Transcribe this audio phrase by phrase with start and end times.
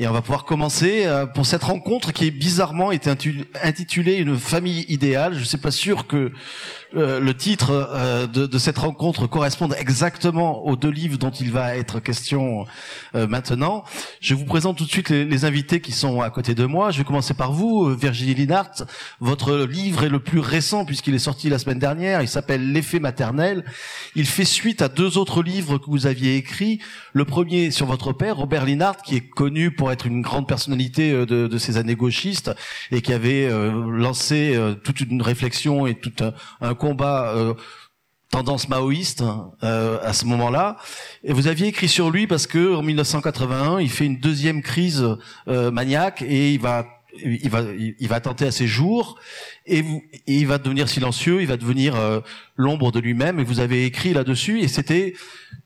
[0.00, 4.84] Et on va pouvoir commencer euh, pour cette rencontre qui est bizarrement intitulée Une famille
[4.88, 5.34] idéale.
[5.34, 6.30] Je ne suis pas sûr que
[6.94, 11.50] euh, le titre euh, de, de, cette rencontre corresponde exactement aux deux livres dont il
[11.50, 12.64] va être question
[13.12, 13.82] maintenant.
[14.20, 16.92] Je vous présente tout de suite les, les, invités qui sont à côté de moi.
[16.92, 18.84] Je vais commencer par vous, Virginie Linhart.
[19.18, 22.22] Votre livre est le plus récent puisqu'il est sorti la semaine dernière.
[22.22, 23.64] Il s'appelle L'effet maternel.
[24.14, 26.78] Il fait suite à deux autres livres que vous aviez écrits.
[27.12, 31.12] Le premier sur votre père, Robert Linhart, qui est connu pour être une grande personnalité
[31.12, 32.50] euh, de, de ces années gauchistes
[32.90, 36.12] et qui avait euh, lancé euh, toute une réflexion et tout
[36.60, 37.34] un, combat
[38.30, 39.24] tendance maoïste
[39.62, 40.76] à ce moment-là.
[41.24, 45.04] Et vous aviez écrit sur lui parce que en 1981, il fait une deuxième crise
[45.46, 49.18] maniaque et il va il va il va tenter à ses jours
[49.66, 49.84] et,
[50.26, 51.94] il va devenir silencieux, il va devenir
[52.56, 55.14] l'ombre de lui-même et vous avez écrit là-dessus et c'était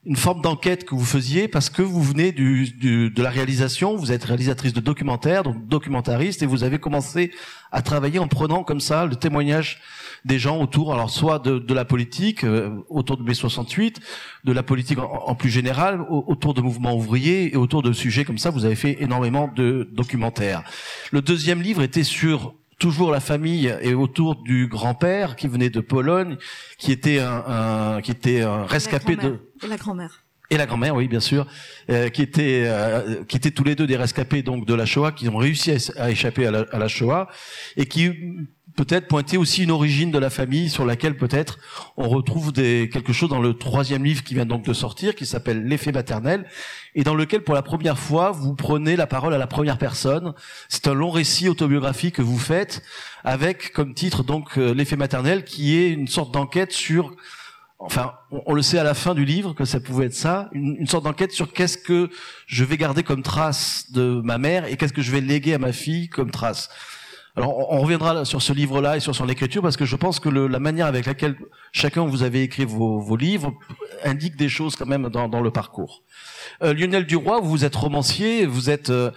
[0.05, 3.97] une forme d'enquête que vous faisiez parce que vous venez du, du, de la réalisation,
[3.97, 7.30] vous êtes réalisatrice de documentaires, donc documentariste, et vous avez commencé
[7.70, 9.80] à travailler en prenant comme ça le témoignage
[10.25, 14.01] des gens autour, alors soit de, de la politique, euh, autour de mai 68,
[14.45, 18.39] de la politique en, plus général, autour de mouvements ouvriers et autour de sujets comme
[18.39, 20.62] ça, vous avez fait énormément de documentaires.
[21.11, 25.81] Le deuxième livre était sur toujours la famille et autour du grand-père qui venait de
[25.81, 26.36] Pologne,
[26.79, 30.25] qui était un, un qui était un rescapé de et la grand-mère.
[30.51, 31.47] Et la grand-mère, oui, bien sûr,
[31.89, 35.12] euh, qui étaient euh, qui étaient tous les deux des rescapés donc de la Shoah,
[35.12, 37.29] qui ont réussi à, échapper à la, à la, Shoah
[37.77, 38.11] et qui
[38.77, 41.59] peut-être pointer aussi une origine de la famille sur laquelle peut-être
[41.97, 45.27] on retrouve des, quelque chose dans le troisième livre qui vient donc de sortir, qui
[45.27, 46.47] s'appelle L'effet maternel,
[46.95, 50.33] et dans lequel pour la première fois vous prenez la parole à la première personne.
[50.69, 52.83] C'est un long récit autobiographique que vous faites
[53.25, 57.14] avec comme titre donc euh, L'effet maternel, qui est une sorte d'enquête sur
[57.79, 60.77] enfin, on, le sait à la fin du livre que ça pouvait être ça, une,
[60.79, 62.11] une sorte d'enquête sur qu'est-ce que
[62.47, 65.59] je vais garder comme trace de ma mère et qu'est-ce que je vais léguer à
[65.59, 66.70] ma fille comme trace.
[67.34, 70.28] Alors, on reviendra sur ce livre-là et sur son écriture parce que je pense que
[70.28, 71.36] la manière avec laquelle
[71.72, 73.55] chacun vous avez écrit vos, livres
[74.05, 76.02] indique des choses quand même dans, dans le parcours.
[76.62, 79.11] Euh, Lionel Duroy, vous êtes romancier, vous êtes euh,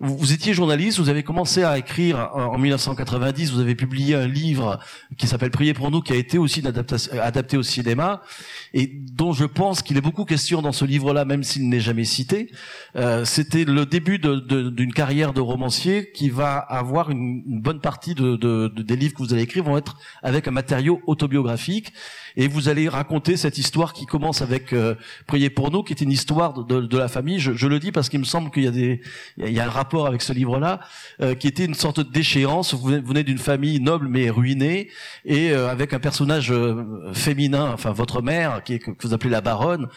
[0.00, 4.78] vous, étiez journaliste, vous avez commencé à écrire en 1990, vous avez publié un livre
[5.16, 6.62] qui s'appelle Priez pour nous, qui a été aussi
[7.20, 8.22] adapté au cinéma,
[8.74, 12.04] et dont je pense qu'il est beaucoup question dans ce livre-là, même s'il n'est jamais
[12.04, 12.52] cité.
[12.94, 18.68] Euh, C'était le début d'une carrière de romancier qui va avoir une, bonne partie de,
[18.68, 21.92] des livres que vous allez écrire vont être avec un matériau autobiographique
[22.36, 24.94] et vous allez raconter cette histoire qui commence avec euh,
[25.26, 27.40] Priez pour nous, qui est une histoire de, la famille.
[27.40, 29.87] Je, je, le dis parce qu'il me semble qu'il y a y a un rapport
[30.06, 30.80] avec ce livre-là,
[31.20, 32.74] euh, qui était une sorte d'échéance.
[32.74, 34.88] Vous venez d'une famille noble mais ruinée,
[35.24, 39.30] et euh, avec un personnage euh, féminin, enfin votre mère, qui est, que vous appelez
[39.30, 39.88] la baronne.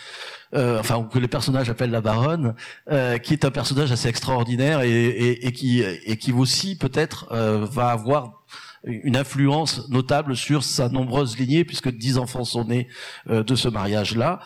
[0.54, 2.56] Euh, enfin que les personnages appellent la baronne,
[2.92, 7.28] euh, qui est un personnage assez extraordinaire et, et, et qui et qui aussi peut-être
[7.32, 8.44] euh, va avoir
[8.84, 12.88] une influence notable sur sa nombreuse lignée, puisque dix enfants sont nés
[13.30, 14.40] euh, de ce mariage-là.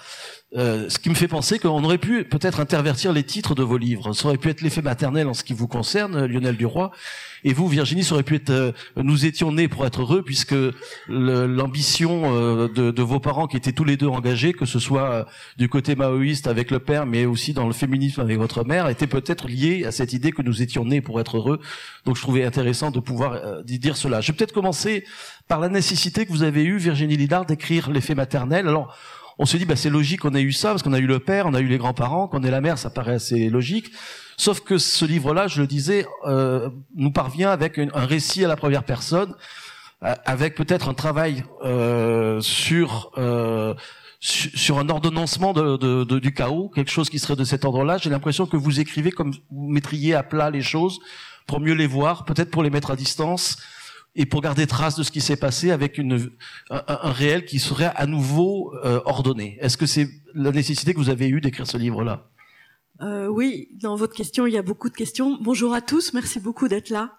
[0.56, 3.78] Euh, ce qui me fait penser qu'on aurait pu peut-être intervertir les titres de vos
[3.78, 4.14] livres.
[4.14, 6.92] Ça aurait pu être l'effet maternel en ce qui vous concerne, Lionel Duroy.
[7.44, 10.56] Et vous, Virginie, ça aurait pu être euh, nous étions nés pour être heureux, puisque
[11.10, 15.28] l'ambition euh, de, vos parents qui étaient tous les deux engagés, que ce soit
[15.58, 19.08] du côté maoïste avec le père, mais aussi dans le féminisme avec votre mère, était
[19.08, 21.60] peut-être liée à cette idée que nous étions nés pour être heureux.
[22.06, 24.22] Donc je trouvais intéressant de pouvoir dire cela.
[24.22, 25.04] Je vais peut-être commencer
[25.50, 28.68] par la nécessité que vous avez eue, Virginie Lidard, d'écrire l'effet maternel.
[28.68, 28.96] Alors,
[29.38, 31.20] on se dit bah c'est logique qu'on ait eu ça parce qu'on a eu le
[31.20, 33.92] père, on a eu les grands-parents, qu'on ait la mère, ça paraît assez logique.
[34.38, 38.56] Sauf que ce livre-là, je le disais, euh, nous parvient avec un récit à la
[38.56, 39.34] première personne,
[40.04, 43.12] euh, avec peut-être un travail euh, sur
[44.22, 48.00] sur un ordonnancement du chaos, quelque chose qui serait de cet ordre-là.
[48.00, 51.00] J'ai l'impression que vous écrivez comme vous mettriez à plat les choses
[51.46, 53.58] pour mieux les voir, peut-être pour les mettre à distance,
[54.16, 56.32] et pour garder trace de ce qui s'est passé avec une,
[56.70, 59.58] un, réel qui serait à nouveau euh, ordonné.
[59.60, 62.30] Est-ce que c'est la nécessité que vous avez eue d'écrire ce livre-là?
[63.02, 65.38] Euh, Oui, dans votre question, il y a beaucoup de questions.
[65.42, 67.18] Bonjour à tous, merci beaucoup d'être là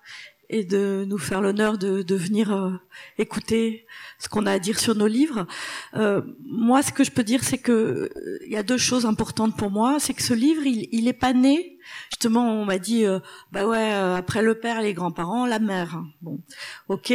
[0.48, 2.70] et de nous faire l'honneur de, de, venir euh,
[3.18, 3.86] écouter
[4.18, 5.46] ce qu'on a à dire sur nos livres.
[5.94, 9.06] Euh, moi, ce que je peux dire, c'est que euh, il y a deux choses
[9.06, 9.98] importantes pour moi.
[9.98, 11.78] C'est que ce livre, il, il est pas né.
[12.10, 13.20] Justement, on m'a dit, euh,
[13.52, 16.02] bah ouais, après le père, les grands-parents, la mère.
[16.20, 16.40] Bon,
[16.88, 17.12] ok.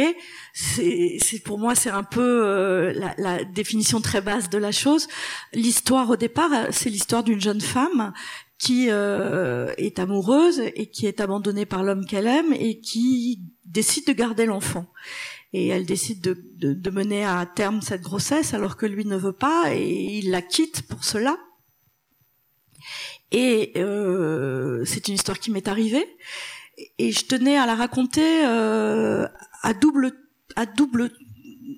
[0.54, 5.08] C'est, pour moi, c'est un peu la, la définition très basse de la chose.
[5.52, 8.12] L'histoire au départ, c'est l'histoire d'une jeune femme
[8.62, 14.06] qui euh, est amoureuse et qui est abandonnée par l'homme qu'elle aime et qui décide
[14.06, 14.86] de garder l'enfant.
[15.52, 19.16] Et elle décide de, de, de, mener à terme cette grossesse alors que lui ne
[19.16, 21.36] veut pas et il la quitte pour cela.
[23.32, 26.06] Et euh, c'est une histoire qui m'est arrivée.
[26.98, 29.26] Et je tenais à la raconter euh,
[29.62, 30.12] à double,
[30.54, 31.10] à double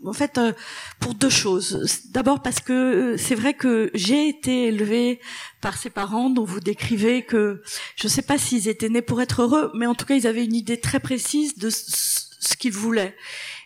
[0.07, 0.53] en fait, euh,
[1.01, 2.03] pour deux choses.
[2.11, 5.21] D'abord parce que euh, c'est vrai que j'ai été élevée
[5.61, 7.63] par ces parents dont vous décrivez que
[7.97, 10.27] je ne sais pas s'ils étaient nés pour être heureux, mais en tout cas ils
[10.27, 13.17] avaient une idée très précise de ce qu'ils voulaient.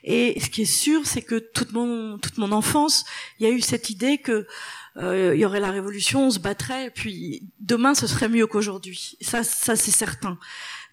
[0.04, 3.04] Et ce qui est sûr, c'est que toute mon toute mon enfance,
[3.38, 4.46] il y a eu cette idée que
[4.96, 8.46] euh, il y aurait la révolution, on se battrait, et puis demain ce serait mieux
[8.46, 9.16] qu'aujourd'hui.
[9.20, 10.38] Ça, ça c'est certain.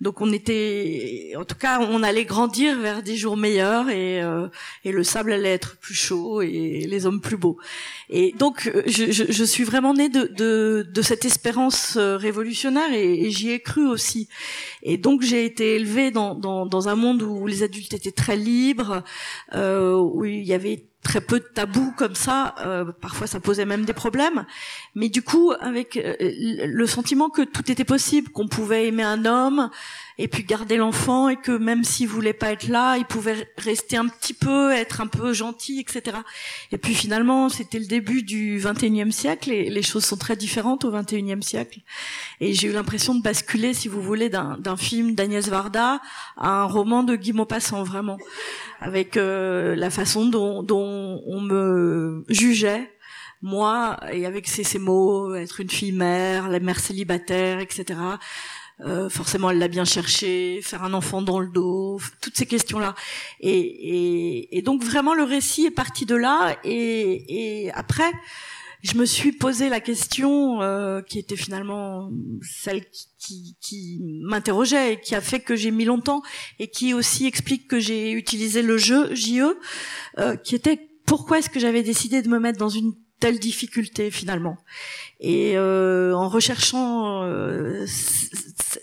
[0.01, 4.47] Donc on était, en tout cas, on allait grandir vers des jours meilleurs et, euh,
[4.83, 7.57] et le sable allait être plus chaud et les hommes plus beaux.
[8.09, 12.91] Et donc je, je, je suis vraiment née de, de, de cette espérance euh, révolutionnaire
[12.93, 14.27] et, et j'y ai cru aussi.
[14.83, 18.35] Et donc j'ai été élevée dans, dans, dans, un monde où les adultes étaient très
[18.35, 19.03] libres,
[19.53, 22.55] euh, où il y avait très peu de tabous comme ça.
[22.65, 24.45] Euh, parfois, ça posait même des problèmes.
[24.95, 29.23] Mais du coup, avec euh, le sentiment que tout était possible, qu'on pouvait aimer un
[29.25, 29.69] homme
[30.17, 33.97] et puis garder l'enfant et que même s'il voulait pas être là, il pouvait rester
[33.97, 36.17] un petit peu, être un peu gentil, etc.
[36.71, 40.85] Et puis finalement, c'était le début du 21e siècle et les choses sont très différentes
[40.85, 41.79] au 21e siècle.
[42.39, 46.01] Et j'ai eu l'impression de basculer, si vous voulez, d'un film d'Agnès Varda
[46.37, 48.17] à un roman de Guy Maupassant, vraiment,
[48.79, 52.89] avec euh, la façon dont, dont on me jugeait
[53.41, 57.99] moi, et avec ces, ces mots, être une fille mère, la mère célibataire, etc.
[58.81, 62.93] Euh, forcément, elle l'a bien cherché, faire un enfant dans le dos, toutes ces questions-là.
[63.39, 66.57] Et, et, et, donc vraiment, le récit est parti de là.
[66.65, 68.11] Et, et après,
[68.81, 72.11] je me suis posé la question euh, qui était finalement
[72.41, 72.85] celle
[73.17, 76.21] qui, qui, m'interrogeait et qui a fait que j'ai mis longtemps
[76.59, 79.55] et qui aussi explique que j'ai utilisé le jeu JE,
[80.19, 84.11] euh, qui était pourquoi est-ce que j'avais décidé de me mettre dans une telle difficulté
[84.11, 84.57] finalement.
[85.19, 87.85] Et euh, en recherchant euh,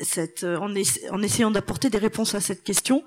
[0.01, 0.71] cette, en,
[1.11, 3.05] en essayant d'apporter des réponses à cette question,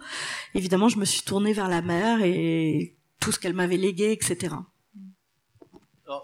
[0.54, 4.56] évidemment, je me suis tournée vers la mère et tout ce qu'elle m'avait légué, etc.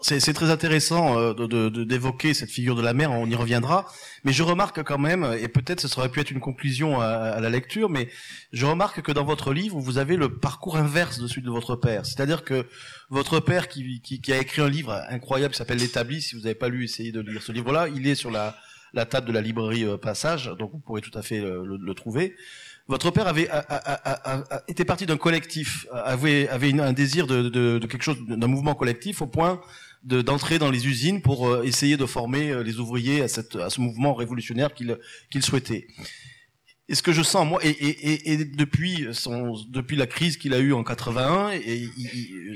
[0.00, 3.86] C'est très intéressant euh, d'évoquer cette figure de la mère, on y reviendra.
[4.22, 7.50] Mais je remarque quand même, et peut-être ce serait pu être une conclusion à, la
[7.50, 8.08] lecture, mais
[8.52, 11.74] je remarque que dans votre livre, vous avez le parcours inverse de celui de votre
[11.74, 12.06] père.
[12.06, 12.66] C'est-à-dire que
[13.10, 16.42] votre père, qui, qui, qui, a écrit un livre incroyable qui s'appelle L'établi, si vous
[16.42, 17.88] n'avez pas lu, essayez de lire ce livre-là.
[17.88, 18.56] Il est sur la,
[18.92, 21.76] la table de la librairie euh, Passage, donc vous pourrez tout à fait le, le,
[21.76, 22.34] le trouver.
[22.88, 27.42] Votre père avait a, a, a, était parti d'un collectif, avait, avait un désir de,
[27.42, 29.60] de, de quelque chose, d'un mouvement collectif, au point
[30.02, 33.70] d'entrer dans les usines pour euh, essayer de former euh, les ouvriers à, cette, à
[33.70, 35.86] ce mouvement révolutionnaire qu'il souhaitait.
[36.88, 40.52] Et ce que je sens moi, et, et, et depuis son, depuis la crise qu'il
[40.52, 41.88] a eue en 81, et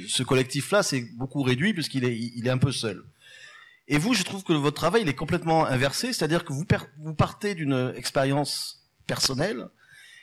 [0.08, 3.04] ce collectif-là s'est beaucoup réduit puisqu'il est, il est un peu seul.
[3.88, 6.64] Et vous, je trouve que votre travail il est complètement inversé, c'est-à-dire que vous,
[6.98, 9.68] vous partez d'une expérience personnelle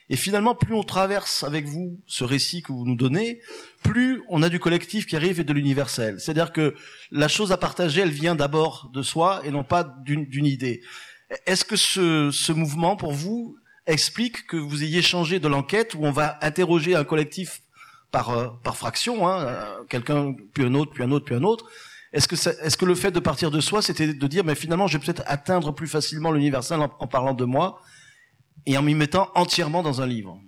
[0.10, 3.42] et finalement, plus on traverse avec vous ce récit que vous nous donnez,
[3.83, 6.19] plus on a du collectif qui arrive et de l'universel.
[6.19, 6.75] C'est-à-dire que
[7.12, 10.81] la chose à partager, elle vient d'abord de soi et non pas d'une idée.
[11.45, 13.57] Est-ce que ce, ce mouvement, pour vous,
[13.88, 17.62] explique que vous ayez changé de l'enquête où on va interroger un collectif
[18.12, 21.44] par, euh, par fraction, hein, euh, quelqu'un, puis un autre, puis un autre, puis un
[21.44, 21.66] autre
[22.13, 24.86] est-ce que, est-ce que le fait de partir de soi, c'était de dire, mais finalement,
[24.88, 27.81] je vais peut-être atteindre plus facilement l'universel en, parlant de moi,
[28.68, 30.40] et en m'y mettant entièrement dans un livre?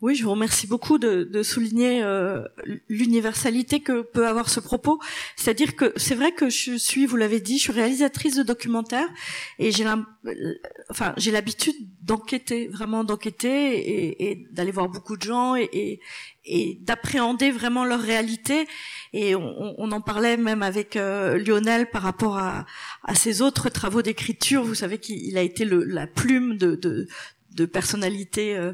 [0.00, 2.42] Oui, je vous remercie beaucoup de, de souligner euh,
[2.88, 4.98] l'universalité que peut avoir ce propos.
[5.36, 9.08] C'est-à-dire que c'est vrai que je suis, vous l'avez dit, je suis réalisatrice de documentaires
[9.60, 9.84] et j'ai
[11.18, 16.00] j'ai l'habitude d'enquêter, vraiment d'enquêter et, et d'aller voir beaucoup de gens et, et,
[16.44, 18.66] et d'appréhender vraiment leur réalité.
[19.12, 22.66] Et on, on, en parlait même avec euh, Lionel par rapport à,
[23.04, 24.64] à ses autres travaux d'écriture.
[24.64, 27.06] Vous savez qu'il a été le, la plume de, de,
[27.54, 28.72] de personnalités euh,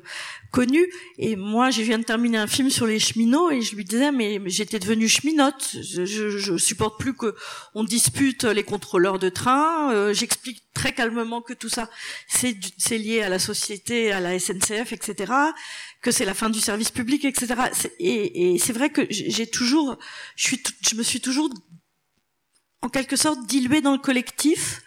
[0.51, 0.87] connues.
[1.19, 4.13] Et moi, je viens de terminer un film sur les cheminots et je lui disais,
[4.13, 5.77] mais, j'étais devenue cheminote.
[5.83, 7.35] Je, je, supporte plus que
[7.75, 9.93] on dispute les contrôleurs de train.
[9.93, 11.91] Euh, j'explique très calmement que tout ça,
[12.29, 15.33] c'est lié à la société, à la SNCF, etc.
[16.01, 17.55] Que c'est la fin du service public, etc.
[17.99, 19.99] Et, et c'est vrai que j'ai toujours,
[20.37, 21.51] je suis, je me suis toujours
[22.81, 24.83] en quelque sorte diluée dans le collectif.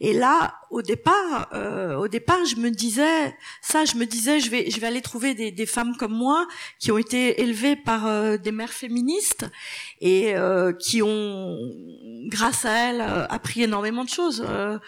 [0.00, 4.50] Et là, au départ, euh, au départ, je me disais ça, je me disais, je
[4.50, 6.46] vais, je vais aller trouver des, des femmes comme moi
[6.80, 9.46] qui ont été élevées par euh, des mères féministes
[10.00, 11.56] et euh, qui ont,
[12.26, 14.44] grâce à elles, euh, appris énormément de choses.
[14.48, 14.78] Euh,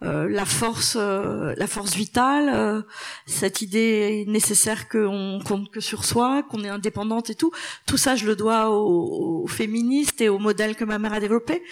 [0.00, 2.84] la force, la force vitale,
[3.26, 7.50] cette idée nécessaire qu'on compte que sur soi, qu'on est indépendante et tout.
[7.86, 11.20] Tout ça, je le dois aux, aux féministes et aux modèles que ma mère a
[11.20, 11.62] développés.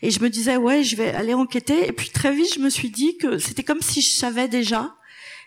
[0.00, 1.86] Et je me disais, ouais, je vais aller enquêter.
[1.86, 4.94] Et puis très vite, je me suis dit que c'était comme si je savais déjà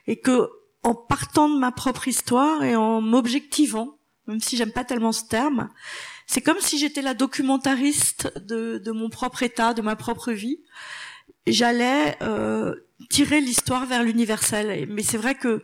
[0.06, 0.50] et que
[0.84, 5.26] en partant de ma propre histoire et en m'objectivant, même si j'aime pas tellement ce
[5.26, 5.70] terme,
[6.28, 10.60] c'est comme si j'étais la documentariste de, de, mon propre état, de ma propre vie.
[11.48, 12.76] J'allais euh,
[13.10, 14.88] tirer l'histoire vers l'universel.
[14.90, 15.64] Mais c'est vrai que,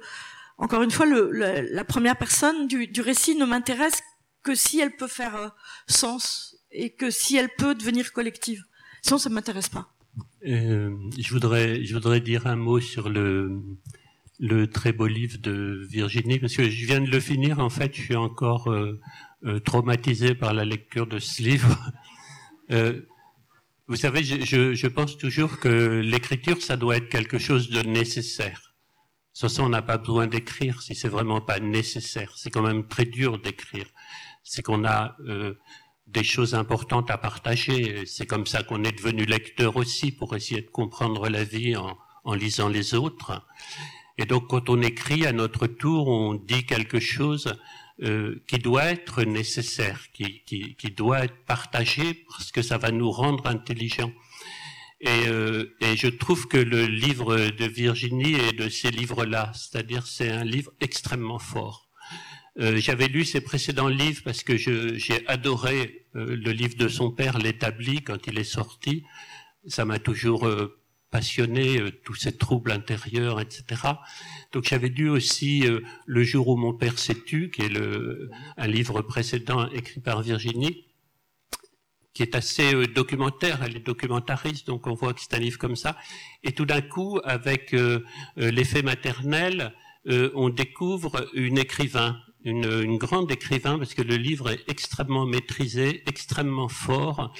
[0.58, 4.01] encore une fois, le, la première personne du, du récit ne m'intéresse
[4.41, 5.50] que si elle peut faire euh,
[5.88, 8.63] sens et que si elle peut devenir collective.
[9.01, 9.93] Sinon, ça m'intéresse pas.
[10.46, 13.62] Euh, je voudrais, je voudrais dire un mot sur le,
[14.39, 17.60] le très beau livre de Virginie, parce que je viens de le finir.
[17.60, 19.00] En fait, je suis encore euh,
[19.46, 21.78] euh, traumatisé par la lecture de ce livre.
[22.72, 23.02] Euh,
[23.88, 28.74] vous savez, je, je, pense toujours que l'écriture, ça doit être quelque chose de nécessaire.
[29.34, 32.32] Sans ça, on n'a pas besoin d'écrire si c'est vraiment pas nécessaire.
[32.38, 33.86] C'est quand même très dur d'écrire.
[34.44, 35.56] C'est qu'on a euh,
[36.08, 38.06] des choses importantes à partager.
[38.06, 41.98] C'est comme ça qu'on est devenu lecteur aussi, pour essayer de comprendre la vie en,
[42.24, 43.46] en lisant les autres.
[44.18, 47.54] Et donc, quand on écrit à notre tour, on dit quelque chose
[48.02, 52.92] euh, qui doit être nécessaire, qui, qui, qui, doit être partagé parce que ça va
[52.92, 54.12] nous rendre intelligents.
[55.00, 60.08] Et, euh, et, je trouve que le livre de Virginie est de ces livres-là, c'est-à-dire
[60.08, 61.90] c'est un livre extrêmement fort.
[62.60, 67.12] Euh, J'avais lu ses précédents livres parce que j'ai adoré euh, le livre de son
[67.12, 69.04] père, L'établi, quand il est sorti.
[69.68, 70.80] Ça m'a toujours euh,
[71.13, 73.63] passionné, euh, tous ces troubles intérieurs, etc.
[74.51, 78.32] Donc j'avais lu aussi euh, Le jour où mon père s'est tu, qui est le,
[78.58, 80.88] un livre précédent écrit par Virginie,
[82.15, 85.60] qui est assez euh, documentaire, elle est documentariste, donc on voit que c'est un livre
[85.60, 85.96] comme ça.
[86.41, 87.75] Et tout d'un coup, avec
[88.36, 89.74] l'effet maternel,
[90.43, 96.03] on découvre une écrivain, une, une grande écrivain, parce que le livre est extrêmement maîtrisé,
[96.08, 97.34] extrêmement fort.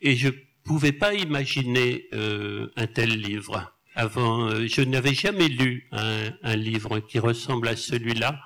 [0.00, 0.30] Et je
[0.70, 3.72] pouvais pas imaginer euh, un tel livre.
[3.96, 8.38] Avant, euh, je n'avais jamais lu un, livre qui ressemble à celui-là.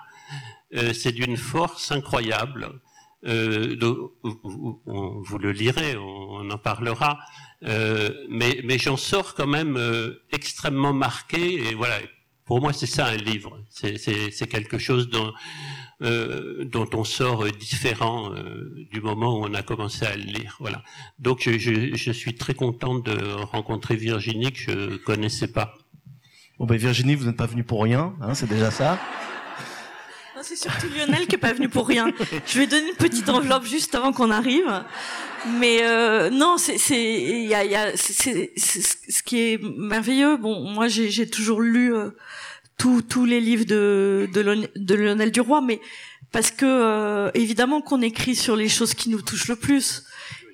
[0.75, 2.81] Euh, c'est d'une force incroyable.
[3.25, 4.11] Vous,
[5.39, 7.19] le lirez, on, en parlera.
[7.61, 9.79] Mais, mais j'en sors quand même
[10.33, 11.43] extrêmement marqué.
[11.69, 11.99] Et voilà,
[12.45, 13.59] pour moi, c'est ça un livre.
[13.71, 15.33] C'est quelque chose dont,
[16.03, 20.57] euh, dont on sort différent euh, du moment où on a commencé à le lire.
[20.61, 20.83] Voilà.
[21.19, 25.75] Donc, je, je, je, suis très content de rencontrer Virginie que je connaissais pas.
[26.59, 28.97] Bon ben Virginie, vous n'êtes pas venue pour rien, hein, c'est déjà ça.
[30.47, 32.13] C'est surtout Lionel qui est pas venu pour rien.
[32.47, 34.85] Je vais donner une petite enveloppe juste avant qu'on arrive.
[35.59, 40.37] Mais euh, non, c'est il y a, y a c'est ce qui est merveilleux.
[40.37, 42.11] Bon, moi j'ai toujours lu euh,
[42.77, 45.81] tous les livres de, de, Lionel Duroy, mais
[46.31, 50.05] parce que euh, évidemment qu'on écrit sur les choses qui nous touchent le plus.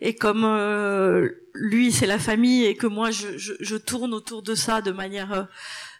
[0.02, 4.42] Et comme euh, lui, c'est la famille, et que moi, je, je, je, tourne autour
[4.42, 5.42] de ça de manière euh,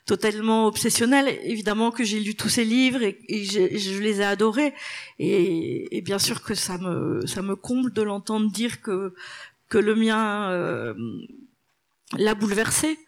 [0.07, 4.75] totalement obsessionnelle, évidemment que j'ai lu tous ses livres et, je, les ai adorés.
[5.19, 9.15] Et, et, bien sûr que ça me ça me comble de l'entendre dire que
[9.69, 10.95] que le mien euh,
[12.19, 12.99] l'a bouleversé.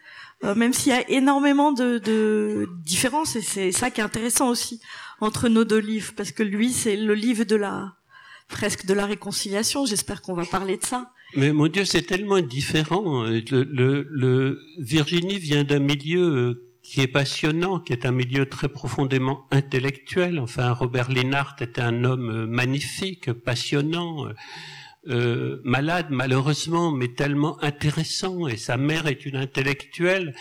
[0.44, 4.48] Euh, même s'il y a énormément de, de différences, et c'est ça qui est intéressant
[4.48, 4.80] aussi
[5.20, 7.94] entre nos deux livres, parce que lui, c'est le livre de la
[8.48, 9.86] presque de la réconciliation.
[9.86, 11.12] J'espère qu'on va parler de ça.
[11.36, 13.22] Mais mon Dieu, c'est tellement différent.
[13.22, 18.44] Le, le, le Virginie vient d'un milieu euh, qui est passionnant, qui est un milieu
[18.44, 20.38] très profondément intellectuel.
[20.38, 24.26] Enfin, Robert Linhart était un homme euh, magnifique, passionnant
[25.08, 28.46] euh, malade malheureusement, mais tellement intéressant.
[28.46, 30.34] Et sa mère est une intellectuelle.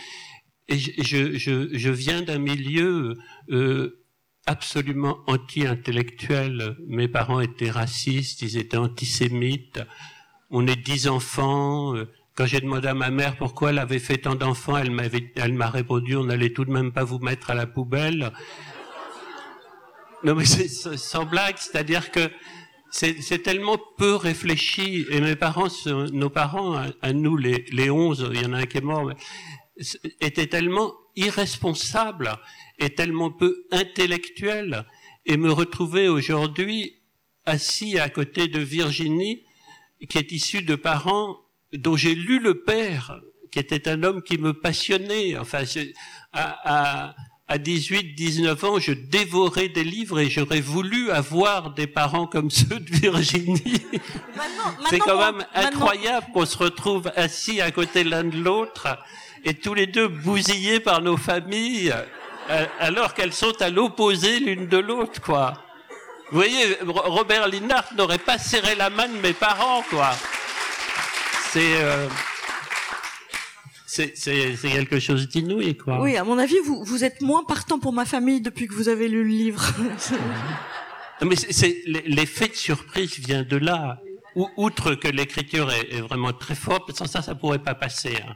[0.68, 3.18] Et je, je, je viens d'un milieu
[3.50, 4.04] euh,
[4.46, 6.76] absolument anti-intellectuel.
[6.86, 9.80] Mes parents étaient racistes, ils étaient antisémites.
[10.50, 11.94] On est dix enfants.
[12.36, 15.54] Quand j'ai demandé à ma mère pourquoi elle avait fait tant d'enfants, elle m'avait, elle
[15.54, 18.32] m'a répondu on n'allait tout de même pas vous mettre à la poubelle.
[20.24, 22.30] Non mais c'est sans blague, c'est-à-dire que
[22.92, 25.06] c'est tellement peu réfléchi.
[25.10, 28.66] Et mes parents, nos parents, à, nous, les, les 11, il y en a un
[28.66, 29.12] qui est mort,
[30.20, 32.36] étaient tellement irresponsables
[32.80, 34.86] et tellement peu intellectuels.
[35.26, 37.02] Et me retrouver aujourd'hui
[37.46, 39.44] assis à côté de Virginie,
[40.10, 41.38] qui est issue de parents
[41.74, 43.20] dont j'ai lu le père,
[43.52, 45.38] qui était un homme qui me passionnait.
[45.38, 45.64] Enfin,
[46.34, 47.16] à, à,
[47.48, 52.50] à 18, 19 ans, je dévorais des livres et j'aurais voulu avoir des parents comme
[52.50, 53.82] ceux de Virginie.
[54.90, 58.98] C'est quand même incroyable qu'on se retrouve assis à côté l'un de l'autre
[59.44, 61.94] et tous les deux bousillés par nos familles
[62.80, 65.54] alors qu'elles sont à l'opposé l'une de l'autre, quoi.
[66.32, 70.12] Vous voyez, Robert Linhart n'aurait pas serré la main de mes parents, quoi.
[71.52, 72.08] C'est
[74.16, 76.02] c'est quelque chose d'inouï, quoi.
[76.02, 78.88] Oui, à mon avis, vous, vous êtes moins partant pour ma famille depuis que vous
[78.88, 79.62] avez lu le livre.
[81.22, 84.02] mais c'est l'effet de surprise vient de là.
[84.56, 88.16] Outre que l'écriture est, vraiment très forte, sans ça, ça pourrait pas passer.
[88.16, 88.36] Hein.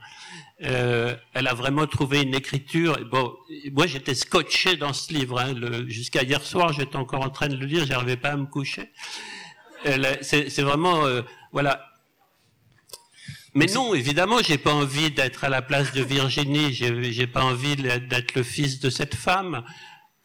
[0.63, 2.97] Euh, elle a vraiment trouvé une écriture.
[3.09, 3.33] Bon,
[3.71, 5.39] moi j'étais scotché dans ce livre.
[5.39, 5.55] Hein.
[5.87, 8.91] Jusqu'à hier soir, j'étais encore en train de le lire, j'arrivais pas à me coucher.
[10.21, 11.21] C'est vraiment, euh,
[11.53, 11.94] voilà,
[13.55, 16.73] mais non, évidemment, j'ai pas envie d'être à la place de Virginie.
[16.73, 19.63] J'ai pas envie d'être le fils de cette femme.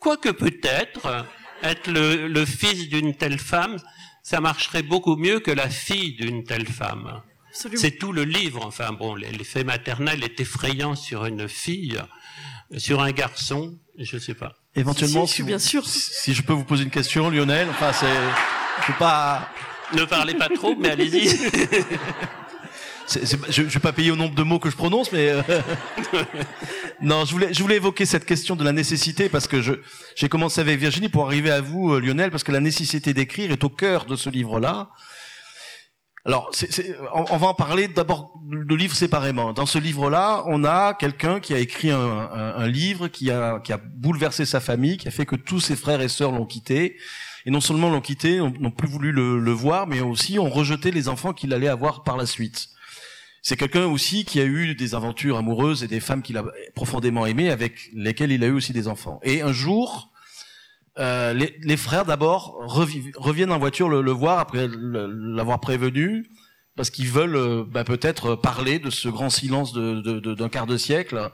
[0.00, 1.26] Quoique peut-être
[1.62, 3.76] être le, fils d'une telle femme,
[4.24, 7.22] ça marcherait beaucoup mieux que la fille d'une telle femme.
[7.52, 8.66] C'est tout le livre.
[8.66, 12.00] Enfin bon, l'effet maternel est effrayant sur une fille,
[12.78, 14.56] sur un garçon, je sais pas.
[14.74, 15.86] Éventuellement, si, bien sûr.
[15.86, 17.68] Si je peux vous poser une question, Lionel.
[17.70, 19.48] Enfin, c'est, je pas.
[19.94, 21.28] Ne parlez pas trop, mais allez-y.
[23.12, 25.42] je ne vais pas payer au nombre de mots que je prononce, mais euh,
[27.00, 29.74] non, je voulais, je voulais évoquer cette question de la nécessité parce que je,
[30.16, 33.50] j'ai commencé avec Virginie pour arriver à vous, euh, Lionel, parce que la nécessité d'écrire
[33.50, 34.90] est au cœur de ce livre-là.
[36.26, 36.50] Alors,
[37.14, 39.54] on, va en parler d'abord de livre séparément.
[39.54, 43.72] Dans ce livre-là, on a quelqu'un qui a écrit un, un, livre qui a, qui
[43.72, 46.98] a bouleversé sa famille, qui a fait que tous ses frères et sœurs l'ont quitté.
[47.46, 50.90] Et non seulement l'ont quitté, n'ont plus voulu le, le, voir, mais aussi ont rejeté
[50.90, 52.68] les enfants qu'il allait avoir par la suite.
[53.42, 56.44] C'est quelqu'un aussi qui a eu des aventures amoureuses et des femmes qu'il a
[56.74, 59.18] profondément aimées, avec lesquelles il a eu aussi des enfants.
[59.22, 60.10] Et un jour,
[60.98, 66.28] euh, les, frères d'abord reviennent en voiture le, voir après l'avoir prévenu,
[66.76, 71.30] parce qu'ils veulent euh, bah, peut-être parler de ce grand silence d'un quart de siècle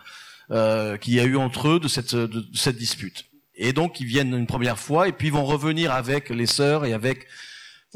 [0.52, 3.24] euh, qu'il y a eu entre eux de cette, de cette dispute.
[3.56, 6.84] Et donc ils viennent une première fois, et puis ils vont revenir avec les sœurs
[6.84, 7.26] et avec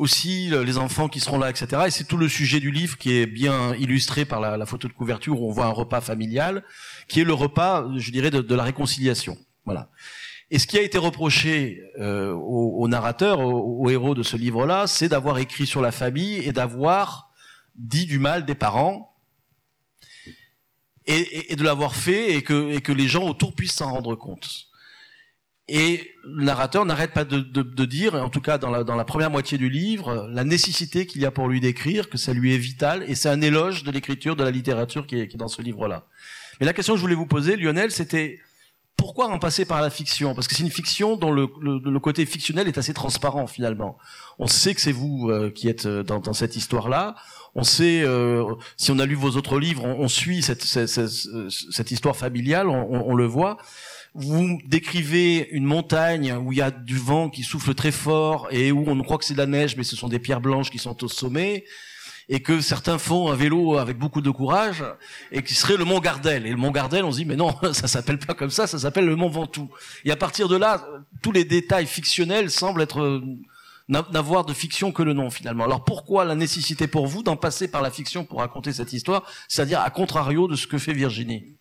[0.01, 1.83] aussi les enfants qui seront là, etc.
[1.87, 4.95] Et c'est tout le sujet du livre qui est bien illustré par la, photo de
[4.95, 6.65] couverture où on voit un repas familial,
[7.07, 9.37] qui est le repas, je dirais, de, la réconciliation.
[9.67, 9.91] Voilà.
[10.51, 15.09] Et ce qui a été reproché euh, au, narrateur, au, héros de ce livre-là, c'est
[15.09, 17.31] d'avoir écrit sur la famille et d'avoir
[17.75, 19.15] dit du mal des parents
[21.05, 24.17] et, et de l'avoir fait et que, et que les gens autour puissent s'en rendre
[24.17, 24.70] compte.
[25.73, 28.97] Et le narrateur n'arrête pas de, de, de, dire, en tout cas dans la, dans
[28.97, 32.33] la première moitié du livre, la nécessité qu'il y a pour lui d'écrire, que ça
[32.33, 35.37] lui est vital, et c'est un éloge de l'écriture, de la littérature qui est, qui
[35.37, 36.07] est dans ce livre-là.
[36.59, 38.41] Mais la question que je voulais vous poser, Lionel, c'était
[38.97, 40.35] pourquoi en passer par la fiction?
[40.35, 43.97] Parce que c'est une fiction dont le, le, côté fictionnel est assez transparent finalement.
[44.41, 47.15] On sait que c'est vous euh, qui êtes euh, dans, dans cette histoire-là.
[47.55, 48.45] On sait, euh,
[48.77, 50.89] si on a lu vos autres livres, on, suit cette, cette,
[51.49, 53.57] cette, histoire familiale, on, on le voit
[54.15, 58.73] vous décrivez une montagne où il y a du vent qui souffle très fort et
[58.73, 60.79] où on croit que c'est de la neige, mais ce sont des pierres blanches qui
[60.79, 61.65] sont au sommet,
[62.29, 64.85] et que certains font un vélo avec beaucoup de courage,
[65.33, 66.47] et qui serait le mont Gardel.
[66.47, 68.79] Et le mont Gardel, on se dit, mais non, ça s'appelle pas comme ça, ça
[68.79, 69.71] s'appelle le mont Ventoux.
[70.05, 70.85] Et à partir de là,
[71.23, 73.23] tous les détails fictionnels semblent être
[73.89, 75.65] n'avoir de fiction que le nom finalement.
[75.65, 79.25] Alors pourquoi la nécessité pour vous d'en passer par la fiction pour raconter cette histoire,
[79.49, 81.57] c'est-à-dire à contrario de ce que fait Virginie?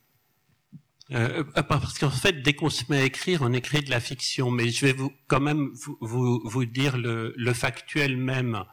[1.11, 3.99] Euh, euh, parce qu'en fait, dès qu'on se met à écrire, on écrit de la
[3.99, 4.51] fiction.
[4.51, 8.63] Mais je vais vous quand même vous, vous, dire le, le, factuel même.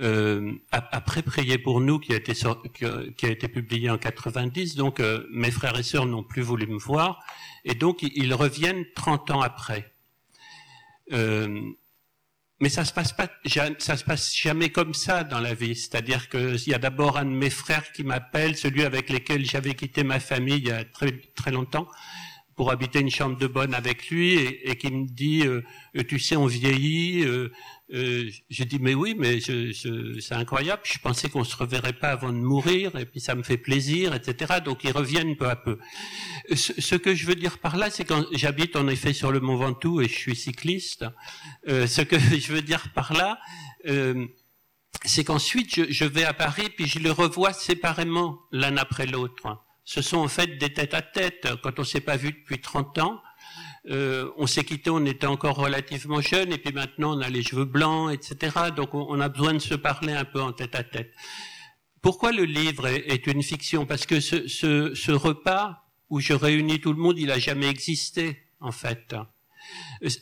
[0.00, 4.98] Euh, après Prier pour nous, qui a été qui a été publié en 90, donc
[4.98, 7.24] euh, mes frères et sœurs n'ont plus voulu me voir,
[7.64, 9.92] et donc ils reviennent 30 ans après.
[11.12, 11.60] Euh,
[12.64, 13.28] mais ça se passe pas,
[13.78, 15.76] ça se passe jamais comme ça dans la vie.
[15.76, 19.74] C'est-à-dire qu'il y a d'abord un de mes frères qui m'appelle, celui avec lequel j'avais
[19.74, 21.86] quitté ma famille il y a très très longtemps,
[22.56, 25.60] pour habiter une chambre de bonne avec lui, et, qui me dit, euh,
[26.08, 27.52] tu sais, on vieillit, euh,
[27.94, 30.82] euh, je dis mais oui, mais c'est incroyable.
[30.84, 34.14] Je pensais qu'on se reverrait pas avant de mourir, et puis ça me fait plaisir,
[34.14, 34.54] etc.
[34.64, 35.78] Donc ils reviennent peu à peu.
[36.54, 39.56] Ce, que je veux dire par là, c'est quand j'habite en effet sur le Mont
[39.56, 41.04] Ventoux et je suis cycliste.
[41.68, 43.38] Euh, ce que je veux dire par là,
[43.86, 44.26] euh,
[45.04, 49.64] c'est qu'ensuite je, je, vais à Paris puis je les revois séparément l'un après l'autre.
[49.84, 51.46] Ce sont en fait des têtes à tête.
[51.62, 53.20] Quand on s'est pas vu depuis 30 ans,
[53.90, 57.42] euh, on s'est quitté, on était encore relativement jeune, et puis maintenant on a les
[57.42, 58.52] cheveux blancs, etc.
[58.74, 61.12] Donc on, a besoin de se parler un peu en tête à tête.
[62.00, 63.86] Pourquoi le livre est, une fiction?
[63.86, 68.42] Parce que ce, ce, repas où je réunis tout le monde, il a jamais existé,
[68.60, 69.14] en fait.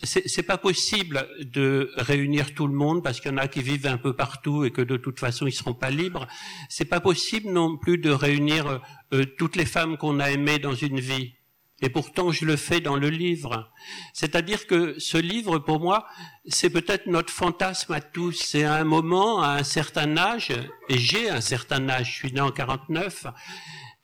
[0.04, 3.88] C'est pas possible de réunir tout le monde parce qu'il y en a qui vivent
[3.88, 6.28] un peu partout et que de toute façon ils seront pas libres.
[6.68, 8.80] C'est pas possible non plus de réunir
[9.12, 11.34] euh, toutes les femmes qu'on a aimées dans une vie
[11.82, 13.70] Et pourtant, je le fais dans le livre.
[14.14, 16.06] C'est-à-dire que ce livre, pour moi,
[16.46, 18.40] c'est peut-être notre fantasme à tous.
[18.40, 20.52] C'est à un moment, à un certain âge,
[20.88, 23.26] et j'ai un certain âge, je suis né en 49,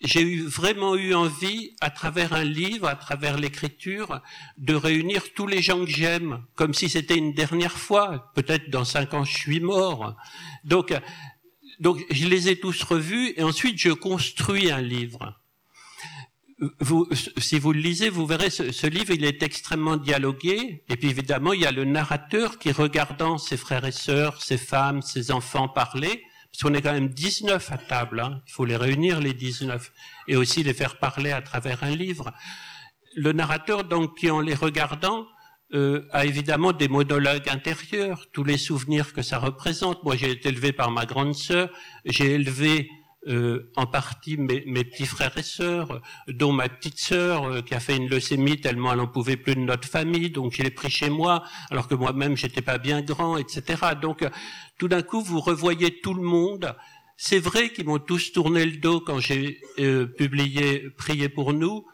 [0.01, 4.23] j'ai eu, vraiment eu envie, à travers un livre, à travers l'écriture,
[4.57, 8.33] de réunir tous les gens que j'aime, comme si c'était une dernière fois.
[8.35, 10.17] Peut-être dans cinq ans, je suis mort.
[10.65, 10.93] Donc,
[11.79, 15.41] donc, je les ai tous revus, et ensuite, je construis un livre
[16.81, 20.85] vous, si vous le lisez, vous verrez, ce, ce, livre, il est extrêmement dialogué.
[20.89, 24.59] Et puis évidemment, il y a le narrateur qui, regardant ses frères et sœurs, ses
[24.59, 28.65] femmes, ses enfants parler, parce qu'on est quand même 19 à table, hein, il faut
[28.65, 29.93] les réunir, les 19,
[30.27, 32.33] et aussi les faire parler à travers un livre.
[33.15, 35.27] Le narrateur, donc, qui en les regardant,
[35.75, 40.03] euh, a évidemment des monologues intérieurs, tous les souvenirs que ça représente.
[40.03, 41.69] Moi, j'ai été élevé par ma grande sœur,
[42.07, 42.89] j'ai élevé
[43.27, 47.75] euh, en partie mes, mes, petits frères et sœurs, dont ma petite sœur euh, qui
[47.75, 50.71] a fait une leucémie tellement elle n'en pouvait plus de notre famille, donc je l'ai
[50.71, 53.63] pris chez moi, alors que moi-même j'étais pas bien grand, etc.
[54.01, 54.25] Donc
[54.79, 56.77] tout d'un coup vous revoyez tout le monde.
[57.17, 61.85] C'est vrai qu'ils m'ont tous tourné le dos quand j'ai euh, publié Priez pour nous,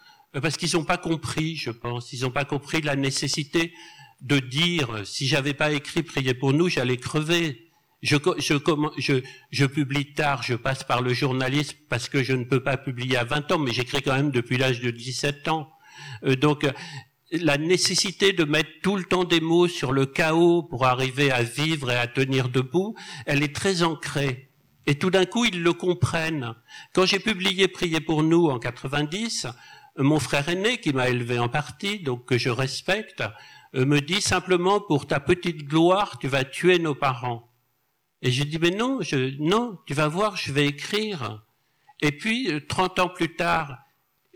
[0.43, 3.73] parce qu'ils n'ont pas compris, je pense, ils n'ont pas compris la nécessité
[4.21, 7.64] de dire si j'avais pas écrit Priez pour nous, j'allais crever.
[8.05, 8.55] Je, je,
[8.99, 9.15] je,
[9.51, 13.17] je, publie tard, je passe par le journalisme parce que je ne peux pas publier
[13.17, 15.71] à 20 ans, mais j'écris quand même depuis l'âge de 17 ans.
[16.25, 16.67] Euh, donc,
[17.33, 21.43] la nécessité de mettre tout le temps des mots sur le chaos pour arriver à
[21.43, 24.51] vivre et à tenir debout, elle est très ancrée.
[24.87, 26.55] Et tout d'un coup, ils le comprennent.
[26.93, 29.47] Quand j'ai publié Prier pour nous en 90,
[29.97, 33.25] mon frère aîné, qui m'a élevé en partie, donc que je respecte,
[33.75, 37.54] euh, me dit simplement pour ta petite gloire, tu vas tuer nos parents.
[38.25, 41.45] Et je dis, mais non, je, non, tu vas voir, je vais écrire.
[42.01, 43.77] Et puis, 30 euh, ans plus tard,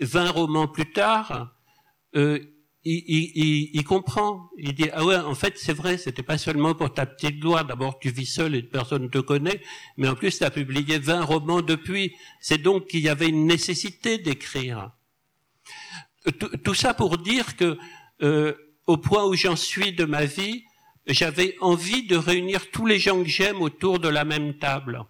[0.00, 1.56] 20 romans plus tard,
[2.14, 2.38] euh,
[2.84, 4.50] il, il, il, comprend.
[4.58, 7.64] Il dit, ah ouais, en fait, c'est vrai, c'était pas seulement pour ta petite gloire.
[7.64, 9.62] D'abord, tu vis seul et personne ne te connaît,
[9.96, 12.14] mais en plus, tu as publié 20 romans depuis.
[12.42, 14.90] C'est donc qu'il y avait une nécessité d'écrire.
[16.62, 17.78] Tout, ça pour dire que,
[18.20, 18.52] euh,
[18.86, 20.64] au point où j'en suis de ma vie,
[21.14, 25.04] j'avais envie de réunir tous les gens que j'aime autour de la même table.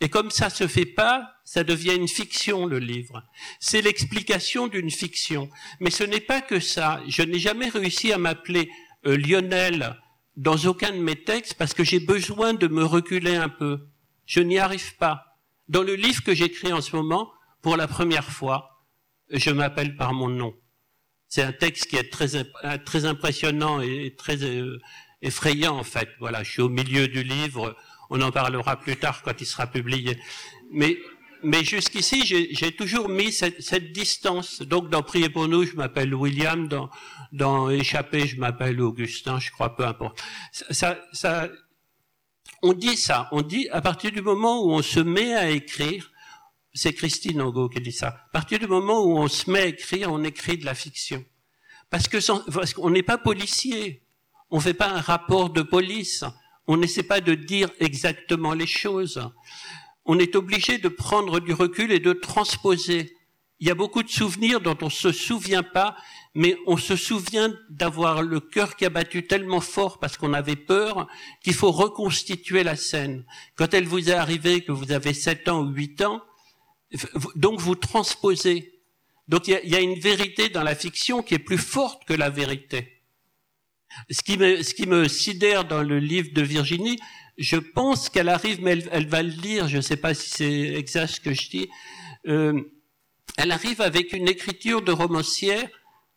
[0.00, 3.22] Et comme ça se fait pas, ça devient une fiction, le livre.
[3.60, 5.48] C'est l'explication d'une fiction.
[5.80, 7.00] Mais ce n'est pas que ça.
[7.08, 8.70] Je n'ai jamais réussi à m'appeler
[9.06, 9.96] euh, Lionel
[10.36, 13.86] dans aucun de mes textes parce que j'ai besoin de me reculer un peu.
[14.26, 15.38] Je n'y arrive pas.
[15.68, 17.30] Dans le livre que j'écris en ce moment,
[17.62, 18.84] pour la première fois,
[19.30, 20.54] je m'appelle par mon nom.
[21.28, 22.44] C'est un texte qui est très,
[22.84, 24.78] très impressionnant et très euh,
[25.24, 26.08] effrayant en fait.
[26.20, 27.76] Voilà, je suis au milieu du livre.
[28.10, 30.18] On en parlera plus tard quand il sera publié.
[30.70, 30.98] Mais
[31.44, 34.62] mais jusqu'ici, j'ai toujours mis cette, cette, distance.
[34.62, 36.68] Donc, dans Prier pour nous, je m'appelle William.
[36.68, 36.88] Dans,
[37.32, 40.22] dans Échapper, je m'appelle Augustin, je crois, peu importe.
[40.52, 41.50] Ça, ça,
[42.62, 43.28] on dit ça.
[43.30, 46.10] On dit, à partir du moment où on se met à écrire,
[46.72, 48.08] c'est Christine Angot qui dit ça.
[48.08, 51.22] À partir du moment où on se met à écrire, on écrit de la fiction.
[51.90, 52.16] Parce que
[52.50, 54.03] parce qu'on n'est pas policier.
[54.50, 56.24] On ne fait pas un rapport de police.
[56.66, 59.30] On n'essaie pas de dire exactement les choses.
[60.04, 63.16] On est obligé de prendre du recul et de transposer.
[63.60, 65.96] Il y a beaucoup de souvenirs dont on ne se souvient pas,
[66.34, 70.56] mais on se souvient d'avoir le cœur qui a battu tellement fort parce qu'on avait
[70.56, 71.06] peur
[71.42, 73.24] qu'il faut reconstituer la scène.
[73.56, 76.22] Quand elle vous est arrivée, que vous avez 7 ans ou 8 ans,
[77.36, 78.80] donc vous transposez.
[79.28, 82.30] Donc il y a une vérité dans la fiction qui est plus forte que la
[82.30, 82.93] vérité.
[84.10, 86.98] Ce qui me, ce qui me sidère dans le livre de Virginie,
[87.38, 90.74] je pense qu'elle arrive, mais elle, va le lire, je ne sais pas si c'est
[90.74, 91.68] exact ce que je dis,
[92.28, 92.60] euh,
[93.36, 95.68] elle arrive avec une écriture de romancière,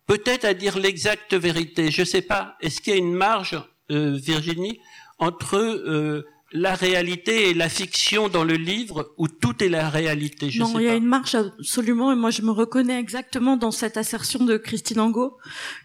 [0.06, 1.90] peut-être à dire l'exacte vérité.
[1.90, 3.60] Je ne sais pas, est-ce qu'il y a une marge,
[3.90, 4.80] euh, Virginie,
[5.18, 10.50] entre euh, la réalité et la fiction dans le livre où tout est la réalité
[10.50, 13.70] je Non, il y a une marche absolument et moi je me reconnais exactement dans
[13.70, 15.36] cette assertion de Christine Angot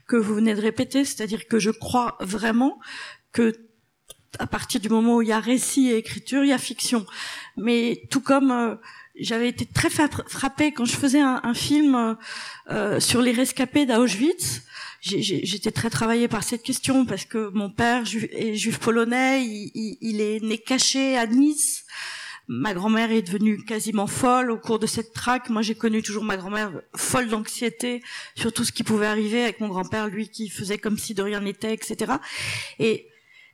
[0.07, 2.79] que vous venez de répéter, c'est-à-dire que je crois vraiment
[3.33, 3.53] que
[4.39, 7.05] à partir du moment où il y a récit et écriture, il y a fiction.
[7.55, 8.75] Mais tout comme euh,
[9.19, 12.17] j'avais été très frappée quand je faisais un, un film
[12.71, 14.63] euh, sur les rescapés d'Auschwitz,
[15.03, 20.41] j'étais très travaillée par cette question parce que mon père est juif polonais, il, est
[20.41, 21.85] né caché à Nice.
[22.47, 25.49] Ma grand-mère est devenue quasiment folle au cours de cette traque.
[25.49, 28.01] Moi, j'ai connu toujours ma grand-mère folle d'anxiété
[28.35, 31.21] sur tout ce qui pouvait arriver avec mon grand-père, lui qui faisait comme si de
[31.21, 32.13] rien n'était, etc.
[32.79, 33.07] Et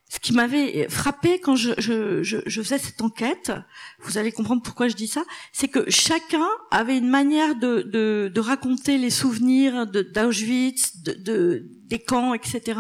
[0.10, 3.52] ce qui m'avait frappé quand je, je, je, je, faisais cette enquête,
[4.00, 8.32] vous allez comprendre pourquoi je dis ça, c'est que chacun avait une manière de, de,
[8.34, 12.80] de raconter les souvenirs d'Auschwitz, de, de, des camps, etc.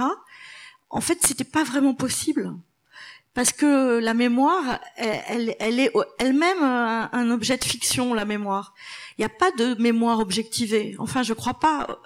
[0.90, 2.52] En fait, c'était pas vraiment possible
[3.36, 8.74] parce que la mémoire, elle, elle, est elle-même un, objet de fiction, la mémoire.
[9.18, 10.96] Il n'y a pas de mémoire objectivée.
[10.98, 12.02] Enfin, je crois pas.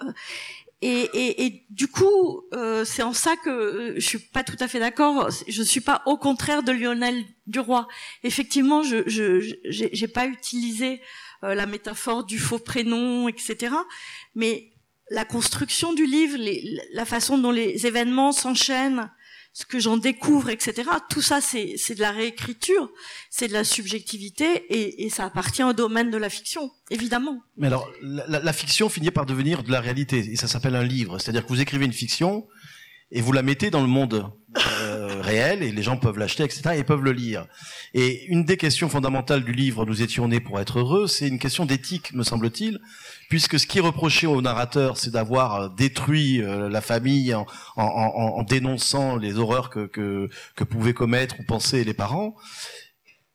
[0.86, 4.58] Et, et, et du coup, euh, c'est en ça que euh, je suis pas tout
[4.60, 5.30] à fait d'accord.
[5.48, 7.88] Je suis pas au contraire de Lionel Duroy.
[8.22, 9.02] Effectivement, je
[9.64, 11.00] j'ai pas utilisé
[11.42, 13.74] euh, la métaphore du faux prénom, etc.
[14.34, 14.72] Mais
[15.08, 19.10] la construction du livre, les, la façon dont les événements s'enchaînent,
[19.54, 20.82] ce que j'en découvre, etc.
[21.08, 22.90] Tout ça, c'est de la réécriture,
[23.30, 27.40] c'est de la subjectivité, et, et, ça appartient au domaine de la fiction, évidemment.
[27.56, 30.82] Mais alors, la, la fiction finit par devenir de la réalité, et ça s'appelle un
[30.82, 31.20] livre.
[31.20, 32.48] C'est-à-dire que vous écrivez une fiction,
[33.14, 34.28] et vous la mettez dans le monde
[34.80, 36.70] euh, réel et les gens peuvent l'acheter, etc.
[36.76, 37.46] et peuvent le lire.
[37.94, 41.38] Et une des questions fondamentales du livre Nous étions nés pour être heureux, c'est une
[41.38, 42.80] question d'éthique, me semble-t-il,
[43.34, 48.42] puisque ce qui est reproché au narrateur, c'est d'avoir euh, détruit euh, la famille en,
[48.44, 52.36] dénonçant les horreurs que, que, que pouvaient commettre ou penser les parents.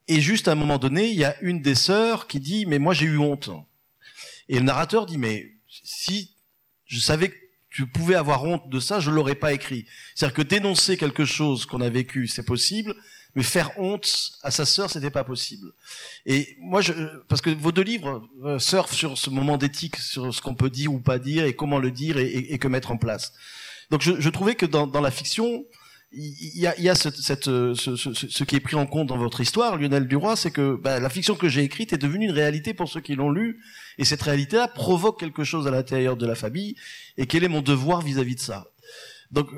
[0.08, 2.80] Et juste à un moment donné, il y a une des sœurs qui dit mais
[2.80, 3.50] moi j'ai eu honte.
[4.48, 6.34] Et le narrateur dit mais si
[6.86, 7.36] je savais que
[7.70, 9.86] tu pouvais avoir honte de ça, je l'aurais pas écrit.
[10.16, 12.96] C'est-à-dire que dénoncer quelque chose qu'on a vécu, c'est possible,
[13.36, 15.72] mais faire honte à sa sœur, c'était pas possible.
[16.26, 16.94] Et moi, je,
[17.28, 20.70] parce que vos deux livres euh, surfent sur ce moment d'éthique, sur ce qu'on peut
[20.70, 23.34] dire ou pas dire, et comment le dire et, que mettre en place.
[23.92, 25.66] Donc, je, je trouvais que dans, dans la fiction,
[26.12, 29.18] il y a, y a cette, cette, ce, ce, qui est pris en compte dans
[29.18, 32.32] votre histoire, Lionel Duroy, c'est que bah, la fiction que j'ai écrite est devenue une
[32.32, 33.62] réalité pour ceux qui l'ont lu,
[34.00, 36.76] et cette réalité-là provoque quelque chose à l'intérieur de la famille,
[37.18, 38.66] et quel est mon devoir vis-à-vis de ça?
[39.30, 39.50] Donc,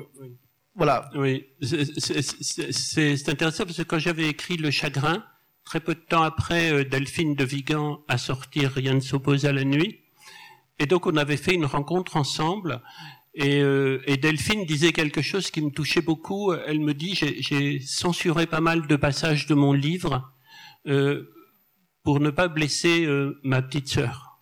[0.74, 1.10] voilà.
[1.14, 5.24] Oui, c'est intéressant parce que quand j'avais écrit Le Chagrin,
[5.64, 9.52] très peu de temps après, euh, Delphine de Vigan a sorti Rien ne s'oppose à
[9.52, 10.00] la nuit,
[10.78, 12.80] et donc on avait fait une rencontre ensemble,
[13.34, 16.52] et, euh, et, Delphine disait quelque chose qui me touchait beaucoup.
[16.52, 20.32] Elle me dit j'ai censuré pas mal de passages de mon livre
[20.86, 21.30] euh,
[22.02, 24.40] pour ne pas blesser euh, ma petite sœur.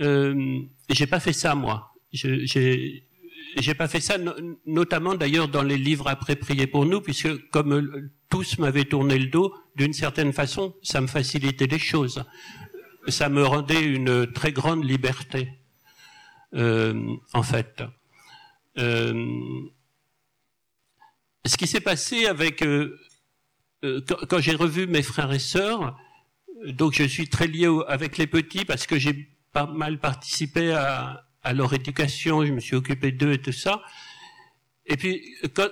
[0.00, 1.92] Euh, j'ai pas fait ça moi.
[3.56, 4.16] J'ai pas fait ça,
[4.66, 9.18] notamment d'ailleurs dans les livres après prier pour nous, puisque comme euh, tous m'avaient tourné
[9.18, 12.24] le dos, d'une certaine façon, ça me facilitait les choses.
[13.08, 15.48] Ça me rendait une très grande liberté.
[16.54, 17.82] Euh, en fait.
[18.78, 19.62] Euh,
[21.44, 22.96] ce qui s'est passé avec euh,
[24.28, 25.98] quand, j'ai revu mes frères et sœurs,
[26.66, 31.26] donc je suis très lié avec les petits parce que j'ai pas mal participé à,
[31.44, 33.82] à, leur éducation, je me suis occupé d'eux et tout ça.
[34.86, 35.22] Et puis
[35.54, 35.68] quand,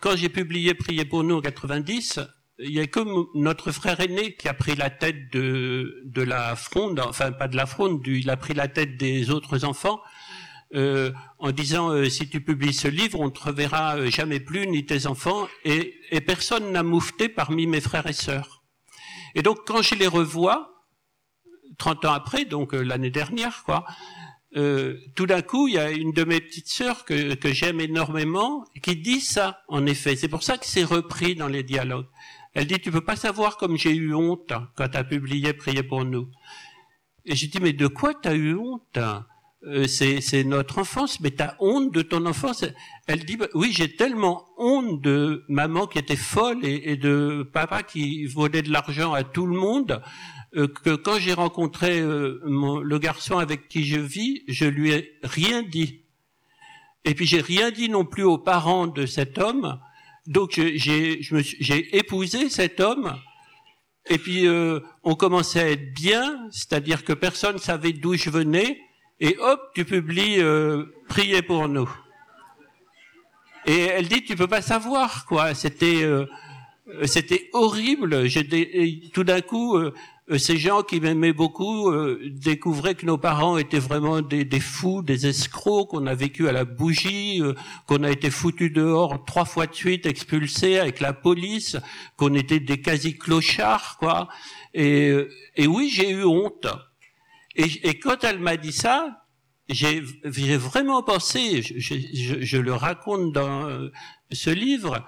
[0.00, 2.20] quand j'ai publié Prier pour nous en 90,
[2.58, 3.00] il y a que
[3.36, 7.56] notre frère aîné qui a pris la tête de, de la fronde, enfin pas de
[7.56, 10.00] la fronde, il a pris la tête des autres enfants,
[10.74, 14.40] euh, en disant euh, si tu publies ce livre, on ne te reverra euh, jamais
[14.40, 18.62] plus, ni tes enfants, et, et personne n'a moufté parmi mes frères et sœurs.
[19.34, 20.84] Et donc quand je les revois,
[21.78, 23.84] 30 ans après, donc l'année dernière, quoi,
[24.54, 28.64] tout d'un coup, il y a une de mes petites sœurs que, que j'aime énormément
[28.82, 30.14] qui dit ça, en effet.
[30.16, 32.06] C'est pour ça que c'est repris dans les dialogues.
[32.54, 35.82] Elle dit, tu peux pas savoir comme j'ai eu honte quand tu as publié Priez
[35.82, 36.28] pour nous.
[37.24, 38.98] Et j'ai dit, mais de quoi tu as eu honte
[39.66, 42.66] euh, c'est, notre enfance, mais tu as honte de ton enfance.
[43.06, 47.82] Elle dit, bah, oui, j'ai tellement honte de maman qui était folle et, de papa
[47.82, 50.00] qui volait de l'argent à tout le monde, euh,
[50.54, 55.62] que quand j'ai rencontré euh, le garçon avec qui je vis, je lui ai rien
[55.62, 56.02] dit.
[57.04, 59.80] Et puis j'ai rien dit non plus aux parents de cet homme.
[60.26, 63.14] Donc j'ai épousé cet homme
[64.08, 68.80] et puis euh, on commençait à être bien, c'est-à-dire que personne savait d'où je venais
[69.20, 71.90] et hop tu publies euh, priez pour nous.
[73.66, 76.06] Et elle dit tu peux pas savoir quoi, c'était
[76.88, 78.28] euh, c'était horrible.
[79.12, 79.92] Tout d'un coup, euh, euh,
[80.38, 85.02] ces gens qui m'aimaient beaucoup euh, découvraient que nos parents étaient vraiment des, des fous,
[85.02, 87.52] des escrocs, qu'on a vécu à la bougie, euh,
[87.86, 91.76] qu'on a été foutus dehors trois fois de suite, expulsés avec la police,
[92.16, 94.28] qu'on était des quasi-clochards, quoi.
[94.72, 95.14] Et,
[95.56, 96.68] et oui, j'ai eu honte.
[97.54, 99.26] Et, et, quand elle m'a dit ça,
[99.68, 103.68] j'ai vraiment pensé, je, je, je, le raconte dans
[104.32, 105.04] ce livre,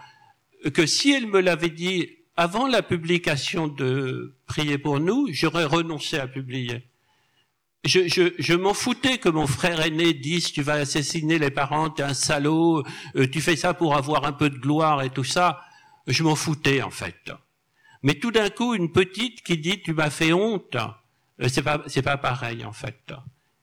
[0.72, 6.18] que si elle me l'avait dit avant la publication de Priez pour nous, j'aurais renoncé
[6.18, 6.85] à publier.
[7.85, 11.88] je, je, je m'en foutais que mon frère aîné dise tu vas assassiner les parents,
[11.90, 12.85] t'es un salaud,
[13.16, 15.62] euh, tu fais ça pour avoir un peu de gloire et tout ça.
[16.07, 17.33] Je m'en foutais en fait.
[18.03, 20.77] Mais tout d'un coup, une petite qui dit tu m'as fait honte,
[21.40, 23.12] euh, c'est pas c'est pas pareil en fait.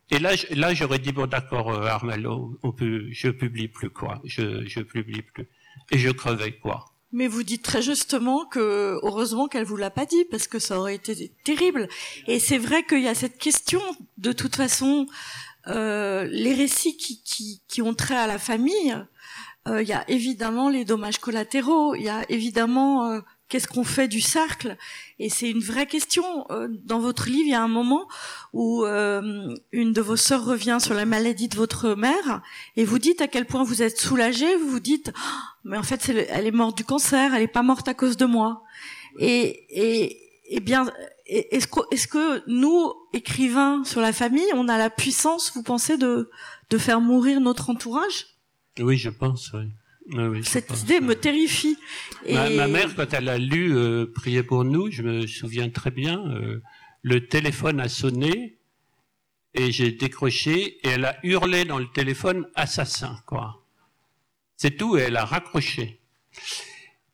[0.10, 4.22] Et là, là, j'aurais dit bon d'accord, euh, Armelo, on peut, je publie plus quoi,
[4.26, 5.48] je je publie plus,
[5.92, 6.93] et je crevais quoi.
[7.14, 10.80] Mais vous dites très justement que heureusement qu'elle vous l'a pas dit parce que ça
[10.80, 11.88] aurait été terrible.
[12.28, 13.82] Et c'est vrai qu'il y a cette question.
[14.18, 15.06] De toute façon,
[15.68, 18.98] euh, les récits qui, qui, qui, ont trait à la famille,
[19.68, 21.96] euh, il y a évidemment les dommages collatéraux.
[21.96, 23.22] Il y a évidemment euh,
[23.54, 24.78] Qu'est-ce qu'on fait du cercle?
[25.20, 26.48] Et c'est une vraie question.
[26.50, 28.08] Euh, dans votre livre, il y a un moment
[28.52, 32.42] où euh, une de vos sœurs revient sur la maladie de votre mère
[32.76, 34.56] et vous dites à quel point vous êtes soulagé.
[34.56, 37.36] Vous vous dites, oh, mais en fait, elle est morte du cancer.
[37.36, 38.64] Elle n'est pas morte à cause de moi.
[39.20, 40.18] Et,
[40.50, 40.92] et, bien,
[41.28, 45.98] est-ce que, est que nous, écrivains sur la famille, on a la puissance, vous pensez,
[45.98, 46.32] de,
[46.72, 48.30] de faire mourir notre entourage?
[48.80, 49.54] Oui, je pense.
[49.54, 49.70] Oui.
[50.44, 51.78] Cette idée me terrifie.
[52.30, 56.20] Ma, mère, quand elle a lu euh, Prier pour nous, je me souviens très bien,
[56.28, 56.62] euh,
[57.02, 58.58] le téléphone a sonné
[59.54, 63.66] et j'ai décroché et elle a hurlé dans le téléphone assassin, quoi.
[64.58, 66.00] C'est tout, et elle a raccroché.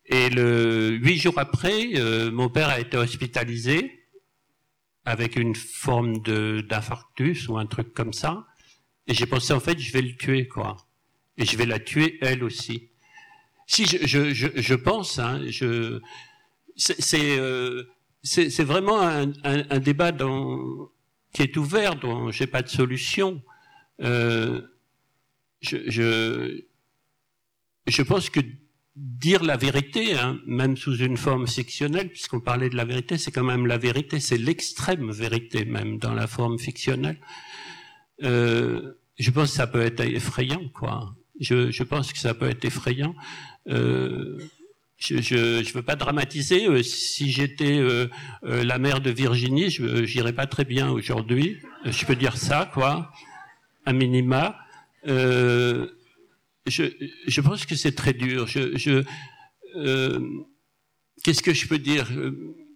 [0.06, 4.08] Et le huit jours après, euh, mon père a été hospitalisé
[5.06, 8.48] avec une forme de d'infarctus ou un truc comme ça.
[9.08, 10.89] Et j'ai pensé en fait, je vais le tuer, quoi
[11.40, 12.90] et je vais la tuer elle aussi.
[13.66, 16.00] Si je, je, je, je pense, hein, je,
[16.76, 17.84] c'est euh,
[18.60, 20.90] vraiment un, un, un, débat dans,
[21.34, 23.42] qui est ouvert, dont j'ai pas de solution.
[24.02, 24.62] Euh,
[25.62, 26.62] je, je,
[27.88, 28.40] je pense que
[28.96, 33.32] dire la vérité, hein, même sous une forme fictionnelle, puisqu'on parlait de la vérité, c'est
[33.32, 37.20] quand même la vérité, c'est l'extrême vérité même dans la forme fictionnelle.
[38.24, 41.16] Euh, je pense que ça peut être effrayant, quoi.
[41.40, 43.16] Je, je, pense que ça peut être effrayant.
[43.70, 44.38] Euh,
[45.00, 46.68] je ne veux pas dramatiser.
[46.68, 48.08] Euh, si j'étais euh,
[48.44, 51.58] euh, la mère de Virginie, je n'irais pas très bien aujourd'hui.
[51.86, 53.12] Je peux dire ça, quoi,
[53.86, 54.58] à minima.
[55.06, 55.88] je,
[56.68, 58.48] je pense que c'est très dur.
[58.48, 59.04] Je, je
[61.24, 62.10] Qu'est-ce que je peux dire?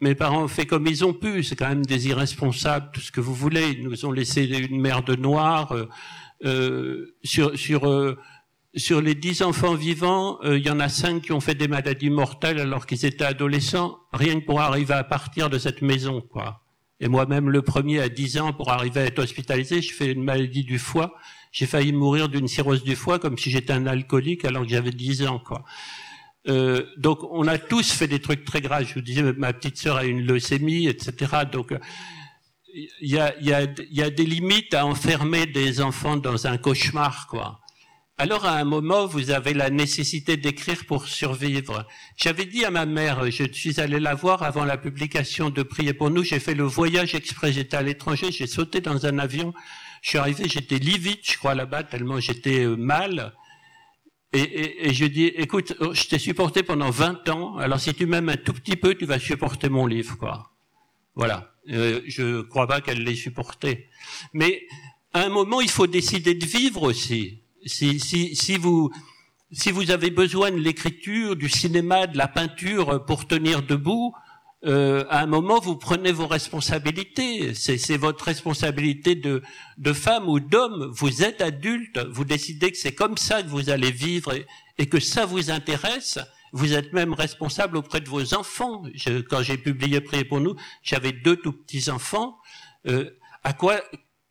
[0.02, 1.44] Mes parents ont fait comme ils ont pu.
[1.44, 3.72] C'est quand même des irresponsables, tout ce que vous voulez.
[3.72, 5.76] Ils nous ont laissé une mère de noir.
[7.24, 8.16] sur sur
[8.76, 11.68] sur les dix enfants vivants, euh, il y en a cinq qui ont fait des
[11.68, 16.22] maladies mortelles alors qu'ils étaient adolescents, rien que pour arriver à partir de cette maison,
[16.22, 16.62] quoi.
[17.00, 20.24] Et moi-même, le premier à 10 ans, pour arriver à être hospitalisé, je fais une
[20.24, 21.16] maladie du foie.
[21.52, 24.92] J'ai failli mourir d'une cirrhose du foie comme si j'étais un alcoolique alors que j'avais
[24.92, 25.66] 10 ans, quoi.
[26.48, 28.88] Euh, donc, on a tous fait des trucs très graves.
[28.88, 31.44] Je vous disais, ma petite sœur a une leucémie, etc.
[31.52, 31.74] Donc,
[32.74, 36.58] il y a, y, a, y a des limites à enfermer des enfants dans un
[36.58, 37.63] cauchemar, quoi.
[38.18, 41.88] Alors à un moment, vous avez la nécessité d'écrire pour survivre.
[42.16, 45.94] J'avais dit à ma mère, je suis allé la voir avant la publication de Prier
[45.94, 49.52] pour nous, j'ai fait le voyage exprès, j'étais à l'étranger, j'ai sauté dans un avion,
[50.04, 53.34] je suis arrivé, j'étais livide, je crois, là-bas, tellement j'étais euh, mal.
[54.32, 58.30] Et, je dis, écoute, oh, je t'ai supporté pendant 20 ans, alors si tu m'aimes
[58.30, 60.52] un tout petit peu, tu vas supporter mon livre, quoi.
[61.16, 61.52] Voilà.
[61.70, 63.90] Euh, je crois pas qu'elle l'ait supporté.
[64.34, 64.64] Mais
[65.14, 68.92] à un moment, il faut décider de vivre aussi si, si, si, vous,
[69.52, 74.14] si vous avez besoin de l'écriture, du cinéma, de la peinture pour tenir debout,
[74.66, 77.54] euh, à un moment, vous prenez vos responsabilités.
[77.54, 79.42] C'est votre responsabilité de,
[79.78, 80.90] de femme ou d'homme.
[80.94, 84.34] Vous êtes adulte, vous décidez que c'est comme ça que vous allez vivre
[84.78, 86.20] et, que ça vous intéresse.
[86.54, 88.84] Vous êtes même responsable auprès de vos enfants.
[88.94, 92.38] Je, quand j'ai publié Prier pour nous, j'avais deux tout petits enfants.
[92.88, 93.10] Euh,
[93.44, 93.82] à quoi,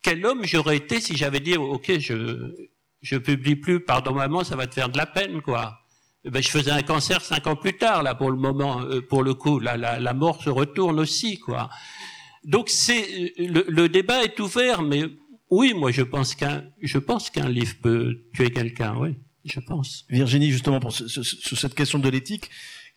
[0.01, 2.71] quel homme j'aurais été si j'avais dit, ok, je,
[3.03, 5.79] je publie plus, pardon maman, ça va te faire de la peine, quoi.
[6.25, 9.01] Eh ben, je faisais un cancer cinq ans plus tard, là, pour le moment, euh,
[9.01, 11.69] pour le coup, la, la, mort se retourne aussi, quoi.
[12.45, 15.03] Donc c'est le, le, débat est ouvert, mais
[15.49, 20.05] oui, moi je pense qu'un je pense qu'un livre peut tuer quelqu'un, oui, je pense.
[20.09, 22.49] Virginie, justement, pour ce, sur cette question de l'éthique,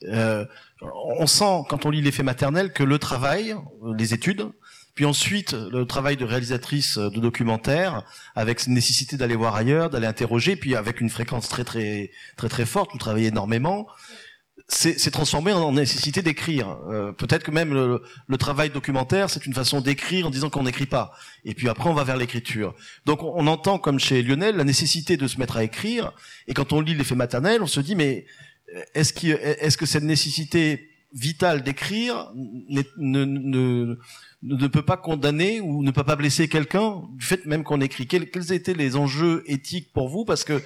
[0.05, 0.45] euh,
[1.19, 3.57] on sent quand on lit l'effet maternel que le travail,
[3.97, 4.47] les études,
[4.97, 8.03] puis ensuite, le travail de réalisatrice de documentaire,
[8.35, 12.49] avec cette nécessité d'aller voir ailleurs, d'aller interroger, puis avec une fréquence très très très
[12.49, 13.87] très forte, vous travaillez énormément,
[14.69, 16.79] c'est transformé en nécessité d'écrire.
[16.89, 20.65] Euh, peut-être que même le, le, travail documentaire, c'est une façon d'écrire en disant qu'on
[20.65, 21.13] n'écrit pas.
[21.45, 22.75] Et puis après, on va vers l'écriture.
[23.05, 26.13] Donc on, entend, comme chez Lionel, la nécessité de se mettre à écrire.
[26.49, 28.27] Et quand on lit l'effet maternel, on se dit, mais
[28.95, 33.97] est-ce qu est -ce que cette nécessité vital d'écrire ne, ne,
[34.43, 38.07] ne, peut pas condamner ou ne peut pas blesser quelqu'un du fait même qu'on écrit.
[38.07, 40.25] Quels, quels, étaient les enjeux éthiques pour vous?
[40.25, 40.63] Parce que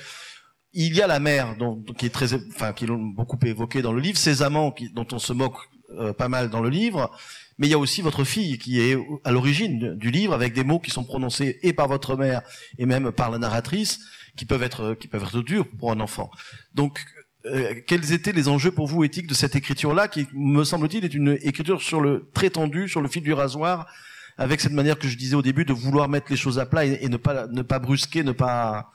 [0.73, 3.93] il y a la mère, dont, qui est très, enfin, qui l'ont beaucoup évoqué dans
[3.93, 5.57] le livre, ses amants, qui, dont on se moque
[5.99, 7.11] euh, pas mal dans le livre,
[7.59, 10.65] mais il y a aussi votre fille qui est à l'origine du livre avec des
[10.65, 12.43] mots qui sont prononcés et par votre mère
[12.79, 14.01] et même par la narratrice
[14.37, 16.31] qui peuvent être qui peuvent être durs pour un enfant.
[16.75, 17.05] Donc
[17.47, 21.15] euh, quels étaient les enjeux pour vous éthiques de cette écriture-là, qui me semble-t-il est
[21.15, 23.87] une écriture sur le très tendu, sur le fil du rasoir,
[24.37, 26.85] avec cette manière que je disais au début de vouloir mettre les choses à plat
[26.85, 28.93] et, ne pas ne pas brusquer, ne pas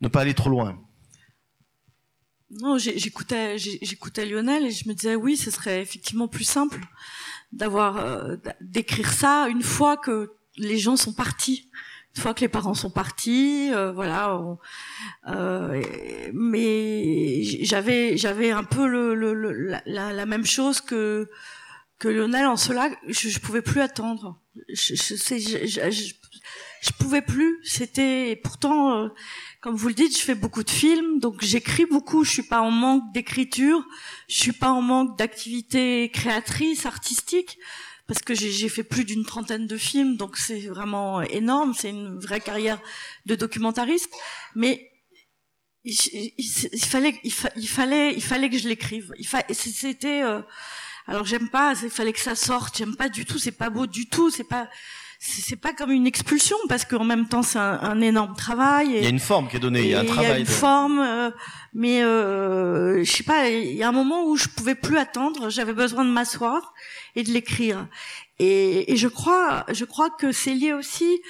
[0.00, 0.80] ne pas aller trop loin?
[2.50, 6.80] Non, j'écoutais j'écoutais Lionel et je me disais oui, ce serait effectivement plus simple
[7.52, 11.70] d'avoir euh, d'écrire ça une fois que les gens sont partis
[12.14, 14.38] une fois que les parents sont partis, euh, voilà.
[15.28, 15.82] euh,
[16.34, 19.34] mais j'avais j'avais un peu le, le,
[19.86, 21.30] la, la, même chose que
[21.98, 24.38] que Lionel en cela, je, je pouvais plus attendre.
[24.68, 26.12] Je, je, je, je,
[26.82, 27.60] je pouvais plus.
[27.62, 29.08] C'était pourtant, euh,
[29.60, 32.24] comme vous le dites, je fais beaucoup de films, donc j'écris beaucoup.
[32.24, 33.82] Je suis pas en manque d'écriture,
[34.28, 37.58] je suis pas en manque d'activité créatrice, artistique
[38.06, 42.18] parce que j'ai fait plus d'une trentaine de films, donc c'est vraiment énorme, c'est une
[42.18, 42.80] vraie carrière
[43.26, 44.10] de documentariste.
[44.54, 44.90] Mais
[45.84, 45.94] il,
[46.84, 49.12] fallait, il, fallait, il fallait que je l'écrive.
[49.50, 50.40] C'était, euh,
[51.06, 52.76] alors j'aime pas, il fallait que ça sorte.
[52.76, 54.68] J'aime pas du tout, c'est pas beau du tout, c'est pas
[55.24, 58.88] c'est pas comme une expulsion parce qu'en même temps c'est un, énorme travail.
[58.88, 60.24] il y a une forme qui est donnée, il y a un travail.
[60.24, 61.30] Il y a une forme, euh,
[61.74, 63.48] mais euh, je sais pas.
[63.48, 65.48] Il y a un moment où je pouvais plus attendre.
[65.48, 66.74] J'avais besoin de m'asseoir
[67.14, 67.86] et de l'écrire.
[68.40, 71.20] Et, et, je crois, je crois que c'est lié aussi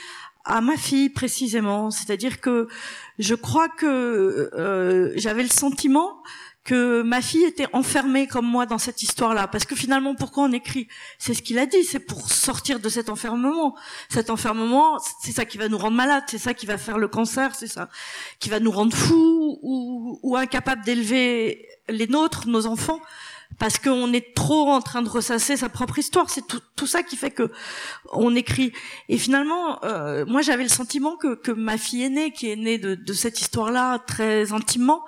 [0.46, 1.90] à ma fille précisément.
[1.90, 2.68] C'est-à-dire que
[3.18, 6.22] je crois que euh, j'avais le sentiment
[6.64, 9.48] que ma fille était enfermée comme moi dans cette histoire-là.
[9.48, 10.86] Parce que finalement, pourquoi on écrit
[11.18, 13.76] C'est ce qu'il a dit, c'est pour sortir de cet enfermement.
[14.08, 17.08] Cet enfermement, c'est ça qui va nous rendre malades, c'est ça qui va faire le
[17.08, 17.88] cancer, c'est ça
[18.38, 23.00] qui va nous rendre fous ou, ou incapables d'élever les nôtres, nos enfants,
[23.58, 26.30] parce qu'on est trop en train de ressasser sa propre histoire.
[26.30, 27.50] C'est tout, tout, ça qui fait que
[28.12, 28.72] on écrit.
[29.08, 32.78] Et finalement, euh, moi, j'avais le sentiment que, que ma fille aînée, qui est née
[32.78, 35.04] de, de cette histoire-là très intimement,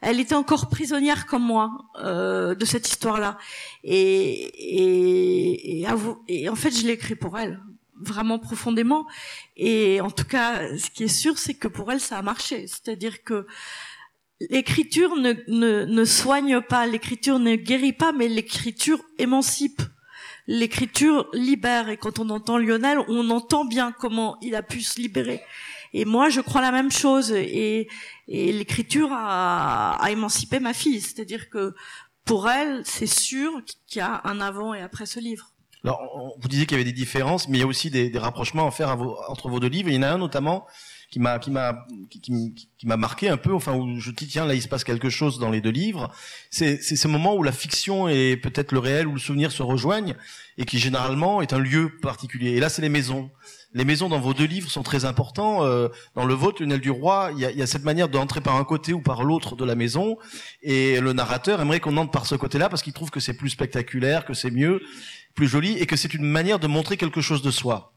[0.00, 3.38] elle était encore prisonnière comme moi euh, de cette histoire-là.
[3.84, 5.86] Et, et, et,
[6.28, 7.60] et, en fait, je l'ai écrit pour elle,
[8.00, 9.06] vraiment profondément.
[9.56, 12.66] Et en tout cas, ce qui est sûr, c'est que pour elle, ça a marché.
[12.68, 13.46] C'est-à-dire que
[14.40, 19.82] l'écriture ne, ne, ne soigne pas, l'écriture ne guérit pas, mais l'écriture émancipe.
[20.46, 21.90] L'écriture libère.
[21.90, 25.42] Et quand on entend Lionel, on entend bien comment il a pu se libérer.
[25.92, 27.32] Et moi, je crois la même chose.
[27.32, 27.88] Et,
[28.28, 31.00] et l'écriture a, a, émancipé ma fille.
[31.00, 31.74] C'est-à-dire que
[32.24, 35.52] pour elle, c'est sûr qu'il y a un avant et après ce livre.
[35.84, 38.18] Alors, vous disiez qu'il y avait des différences, mais il y a aussi des, des
[38.18, 38.90] rapprochements à faire
[39.28, 39.90] entre vos deux livres.
[39.90, 40.66] Il y en a un notamment
[41.10, 44.54] qui m'a qui m'a qui, m'a marqué un peu enfin où je dis tiens là
[44.54, 46.10] il se passe quelque chose dans les deux livres.
[46.50, 49.62] C'est c'est ce moment où la fiction et peut-être le réel ou le souvenir se
[49.62, 50.14] rejoignent
[50.58, 52.50] et qui généralement est un lieu particulier.
[52.50, 53.30] Et là c'est les maisons.
[53.74, 55.62] Les maisons dans vos deux livres sont très importants.
[55.64, 58.08] Euh, dans le vôtre, Lionel du Roi, il y a, il y a cette manière
[58.08, 60.16] d'entrer par un côté ou par l'autre de la maison,
[60.62, 63.50] et le narrateur aimerait qu'on entre par ce côté-là parce qu'il trouve que c'est plus
[63.50, 64.80] spectaculaire, que c'est mieux,
[65.38, 67.92] plus joli, et que c'est une manière de montrer quelque chose de soi.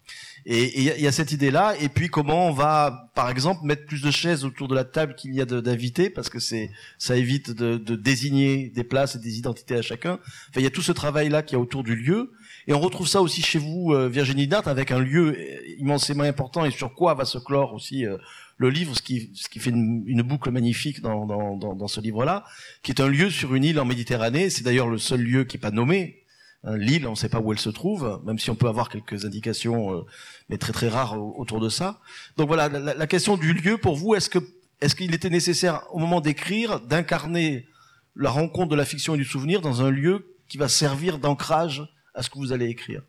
[0.46, 4.04] Et il y, a cette idée-là, et puis comment on va, par exemple, mettre plus
[4.04, 6.70] de chaises autour de la table qu'il y a d'invités, parce que c'est
[7.00, 10.20] ça évite de, de, désigner des places et des identités à chacun.
[10.50, 12.32] Enfin, il y a tout ce travail-là qui est autour du lieu,
[12.68, 15.36] et on retrouve ça aussi chez vous, euh, Virginie Dart, avec un lieu
[15.80, 18.18] immensément important, et sur quoi va se clore aussi euh,
[18.58, 22.02] le livre, ce qui, ce qui fait une, boucle magnifique dans, dans, dans, dans ce
[22.02, 22.46] livre-là,
[22.84, 24.52] qui est un lieu sur une île en Méditerranée.
[24.52, 26.21] C'est d'ailleurs le seul lieu qui est pas nommé,
[26.64, 29.26] L'île, on ne sait pas où elle se trouve, même si on peut avoir quelques
[29.26, 30.06] indications, euh,
[30.48, 32.00] mais très très rares autour de ça.
[32.38, 34.38] Donc voilà, la, question du lieu pour vous, est-ce que
[34.80, 37.68] est-ce qu'il était nécessaire au moment d'écrire d'incarner
[38.16, 41.84] la rencontre de la fiction et du souvenir dans un lieu qui va servir d'ancrage
[42.14, 43.02] à ce que vous allez écrire?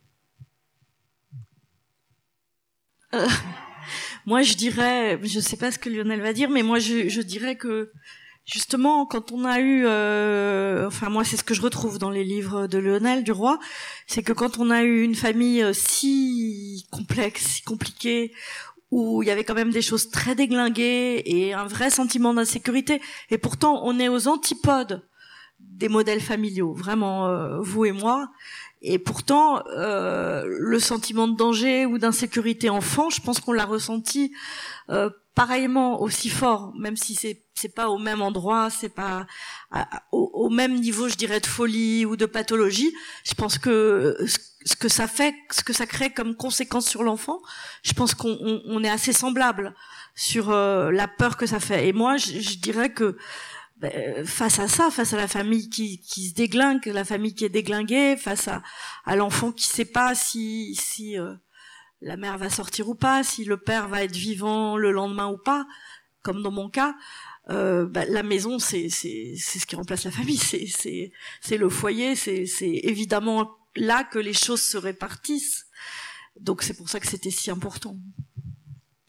[3.14, 3.28] Euh,
[4.26, 7.08] Moi, je dirais, je ne sais pas ce que Lionel va dire, mais moi, je,
[7.08, 7.90] je dirais que
[8.44, 12.24] justement, quand on a eu, euh, enfin moi c'est ce que je retrouve dans les
[12.24, 13.58] livres de Lionel du Roi,
[14.06, 18.32] c'est que quand on a eu une famille euh, si complexe, si compliquée,
[18.90, 23.00] où il y avait quand même des choses très déglinguées et un vrai sentiment d'insécurité,
[23.30, 25.02] et pourtant on est aux antipodes
[25.60, 28.30] des modèles familiaux, vraiment euh, vous et moi,
[28.84, 34.32] Et pourtant, euh, le sentiment de danger ou d'insécurité enfant, je pense qu'on l'a ressenti
[34.90, 39.26] euh, pareillement aussi fort, même si c'est c'est pas au même endroit, c'est pas
[40.10, 42.92] au, même niveau, je dirais, de folie ou de pathologie.
[43.24, 44.16] Je pense que
[44.64, 47.40] ce que ça fait, ce que ça crée comme conséquence sur l'enfant,
[47.82, 49.74] je pense qu'on on, est assez semblable
[50.14, 51.88] sur euh, la peur que ça fait.
[51.88, 53.16] Et moi, je, je dirais que
[53.76, 57.44] ben, face à ça, face à la famille qui, qui se déglingue, la famille qui
[57.44, 58.62] est déglinguée, face à,
[59.04, 61.34] à l'enfant qui sait pas si, si euh,
[62.02, 65.38] la mère va sortir ou pas, si le père va être vivant le lendemain ou
[65.38, 65.66] pas,
[66.22, 66.94] comme dans mon cas,
[67.50, 71.56] euh, ben, la maison c'est c'est c'est ce qui remplace la famille, c'est c'est c'est
[71.56, 75.66] le foyer, c'est c'est évidemment là que les choses se répartissent.
[76.40, 77.96] Donc c'est pour ça que c'était si important.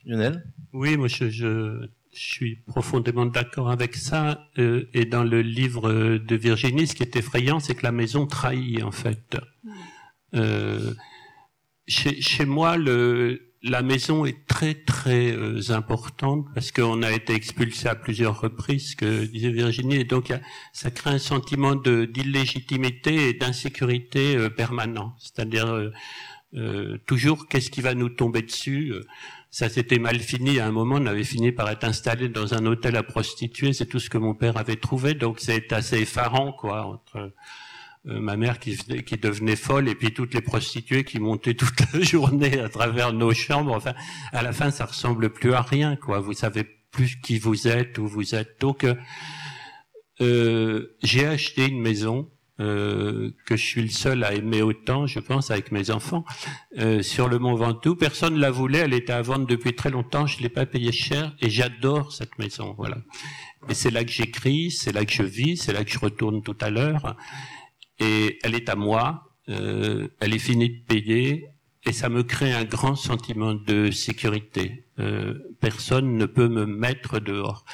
[0.06, 0.44] Lionel?
[0.74, 4.50] Oui, moi je, je je suis profondément d'accord avec ça.
[4.58, 8.28] Euh, et dans le livre de Virginie, ce qui est effrayant, c'est que la maison
[8.28, 9.38] trahit en fait.
[10.36, 10.94] Euh,
[11.88, 17.34] chez, chez, moi, le, la maison est très très euh, importante parce qu'on a été
[17.34, 20.34] expulsé à plusieurs reprises, que disait Virginie, et donc
[20.73, 25.15] ça crée un sentiment d'illégitimité et d'insécurité euh, permanent.
[25.19, 25.91] C'est-à-dire
[26.55, 28.93] euh, toujours qu'est-ce qui va nous tomber dessus
[29.53, 30.59] ça s'était mal fini.
[30.59, 33.71] À un moment, on avait fini par être installé dans un hôtel à prostituées.
[33.71, 35.13] C'est tout ce que mon père avait trouvé.
[35.13, 37.31] Donc, c'est assez effarant, quoi, entre
[38.08, 41.80] euh, ma mère qui, qui, devenait folle et puis toutes les prostituées qui montaient toute
[41.93, 43.74] la journée à travers nos chambres.
[43.74, 43.93] Enfin,
[44.32, 46.20] à la fin, ça ressemble plus à rien, quoi.
[46.20, 48.60] Vous savez plus qui vous êtes, où vous êtes.
[48.62, 48.95] Donc, euh,
[50.22, 52.30] euh j'ai acheté une maison
[52.60, 56.24] euh, que je suis le seul à aimer autant, je pense, avec mes enfants,
[56.78, 57.95] euh, sur le Mont Ventoux.
[57.95, 60.91] Personne ne la voulait, elle était à vendre depuis très longtemps, je l'ai pas payé
[60.91, 62.76] cher et j'adore cette maison.
[62.78, 62.97] Voilà.
[63.70, 66.43] Et c'est là que j'écris, c'est là que je vis, c'est là que je retourne
[66.43, 67.16] tout à l'heure.
[68.00, 71.48] Et elle est à moi, euh, elle est finie de payer
[71.86, 74.86] et ça me crée un grand sentiment de sécurité.
[75.00, 77.66] Euh, personne ne peut me mettre dehors.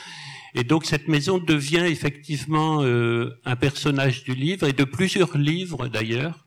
[0.56, 5.88] Et donc cette maison devient effectivement euh, un personnage du livre et de plusieurs livres
[5.88, 6.46] d'ailleurs.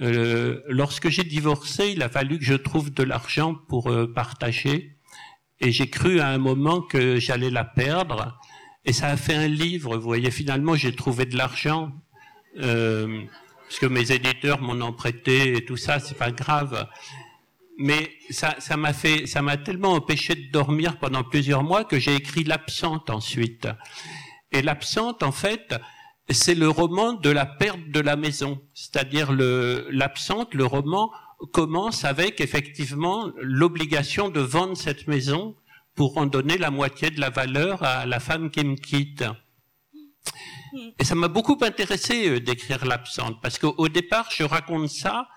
[0.00, 4.96] Euh, lorsque j'ai divorcé, il a fallu que je trouve de l'argent pour euh, partager.
[5.60, 8.38] Et j'ai cru à un moment que j'allais la perdre.
[8.84, 9.96] Et ça a fait un livre.
[9.96, 11.92] Vous voyez, finalement, j'ai trouvé de l'argent.
[12.58, 13.22] Euh,
[13.68, 16.86] parce que mes éditeurs m'en ont prêté et tout ça, c'est pas grave
[17.76, 22.14] mais ça, m'a fait, ça m'a tellement empêché de dormir pendant plusieurs mois que j'ai
[22.14, 23.68] écrit l'absente ensuite.
[24.52, 25.74] Et l'absente, en fait,
[26.30, 28.60] c'est le roman de la perte de la maison.
[28.74, 31.10] C'est-à-dire l'absente, le roman
[31.52, 35.56] commence avec effectivement l'obligation de vendre cette maison
[35.94, 39.24] pour en donner la moitié de la valeur à la femme qui me quitte.
[40.98, 45.28] Et ça m'a beaucoup intéressé euh, d'écrire l'absente parce qu'au départ, je raconte ça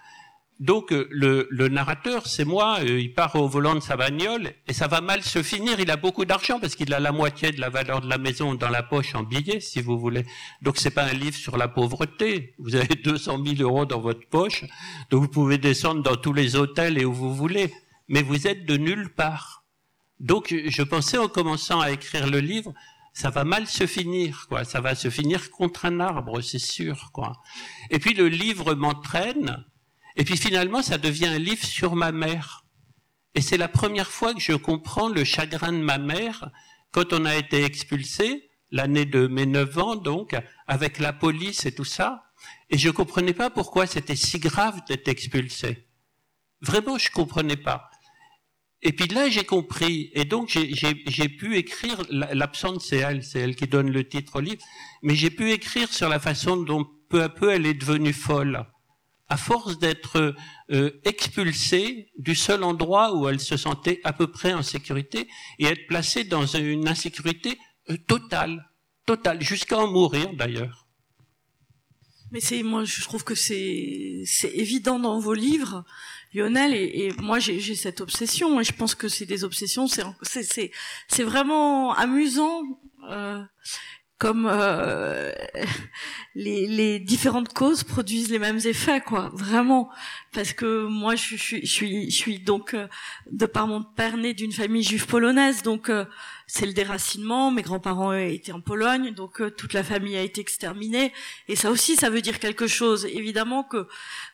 [0.59, 4.73] donc euh, le, narrateur, c'est moi, euh, il part au volant de sa bagnole et
[4.73, 5.79] ça va mal se finir.
[5.79, 8.55] Il a beaucoup d'argent parce qu'il a la moitié de la valeur de la maison
[8.55, 10.25] dans la poche en billets, si vous voulez.
[10.63, 12.55] Donc c'est pas un livre sur la pauvreté.
[12.57, 14.65] Vous avez 200 000 euros dans votre poche,
[15.11, 17.71] donc vous pouvez descendre dans tous les hôtels et où vous voulez,
[18.07, 19.63] mais vous êtes de nulle part.
[20.19, 22.73] Donc je pensais en commençant à écrire le livre,
[23.17, 24.63] ça va mal se finir, quoi.
[24.63, 27.41] Ça va se finir contre un arbre, c'est sûr, quoi.
[27.89, 29.65] Et puis le livre m'entraîne
[30.17, 32.63] et puis finalement, ça devient un livre sur ma mère.
[33.33, 36.51] Et c'est la première fois que je comprends le chagrin de ma mère
[36.91, 40.35] quand on a été expulsé, l'année de mes neuf ans donc,
[40.67, 42.23] avec la police et tout ça.
[42.69, 45.87] Et je comprenais pas pourquoi c'était si grave d'être expulsé.
[46.61, 47.89] Vraiment, je comprenais pas.
[48.83, 50.11] Et puis là, j'ai compris.
[50.13, 54.39] Et donc, j'ai pu écrire, l'absente, c'est elle, c'est elle qui donne le titre au
[54.39, 54.61] livre,
[55.01, 58.65] mais j'ai pu écrire sur la façon dont peu à peu elle est devenue folle
[59.29, 60.35] à force d'être
[60.71, 65.27] euh, expulsée du seul endroit où elle se sentait à peu près en sécurité
[65.59, 67.57] et être placée dans une insécurité
[67.89, 68.69] euh, totale,
[69.05, 70.86] totale, jusqu'à en mourir d'ailleurs.
[72.31, 75.85] Mais c'est moi, je trouve que c'est c'est évident dans vos livres,
[76.33, 80.71] Lionel, et, moi j'ai cette obsession et je pense que c'est des obsessions, c'est c'est
[81.07, 82.63] c'est vraiment amusant.
[83.09, 83.41] Euh,
[84.17, 85.31] comme euh,
[86.35, 89.89] les, les, différentes causes produisent les mêmes effets, quoi, vraiment.
[90.33, 92.87] Parce que moi, je, je, je suis, je suis donc euh,
[93.31, 96.05] de par mon père né d'une famille juive polonaise, donc euh,
[96.47, 97.51] c'est le déracinement.
[97.51, 101.13] Mes grands-parents étaient en Pologne, donc toute la famille a été exterminée.
[101.47, 103.05] Et ça aussi, ça veut dire quelque chose.
[103.05, 103.87] Évidemment que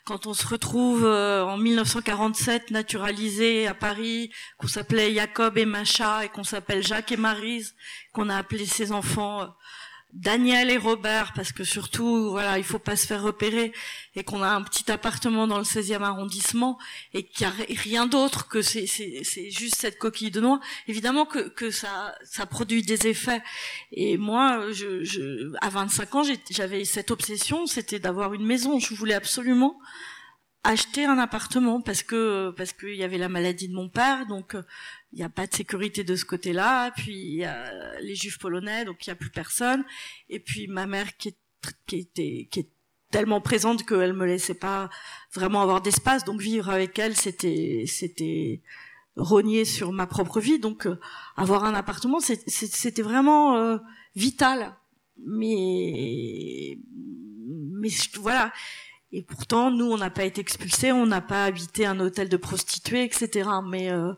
[0.04, 6.28] quand on se retrouve en 1947 naturalisé à Paris, qu'on s'appelait Jacob et Macha et
[6.28, 7.74] qu'on s'appelle Jacques et Marise,
[8.12, 9.52] qu'on a appelé ses enfants
[10.14, 13.72] Daniel et Robert, parce que surtout, voilà, il faut pas se faire repérer
[14.14, 16.78] et qu'on a un petit appartement dans le 16e arrondissement
[17.12, 18.86] et qu'il n'y a rien d'autre que c'est,
[19.50, 20.60] juste cette coquille de noix.
[20.86, 23.42] Évidemment que, que ça, ça produit des effets.
[23.90, 28.78] Et moi, je, je à 25 ans, j'avais cette obsession, c'était d'avoir une maison.
[28.78, 29.80] Je voulais absolument
[30.64, 34.56] acheter un appartement parce que parce qu'il y avait la maladie de mon père, donc
[35.12, 36.90] il n'y a pas de sécurité de ce côté-là.
[36.92, 39.84] Puis il y a les juifs polonais, donc il n'y a plus personne.
[40.28, 41.38] Et puis ma mère qui, est,
[41.86, 42.68] qui était qui est
[43.10, 44.90] tellement présente qu'elle me laissait pas
[45.32, 46.24] vraiment avoir d'espace.
[46.24, 48.62] Donc vivre avec elle, c'était c'était
[49.16, 50.58] rogner sur ma propre vie.
[50.58, 50.98] Donc euh,
[51.36, 53.78] avoir un appartement, c'était vraiment euh,
[54.16, 54.76] vital.
[55.24, 56.78] Mais
[57.46, 58.52] mais voilà.
[59.16, 62.36] Et pourtant, nous, on n'a pas été expulsés, on n'a pas habité un hôtel de
[62.36, 63.48] prostituées, etc.
[63.64, 64.12] Mais euh,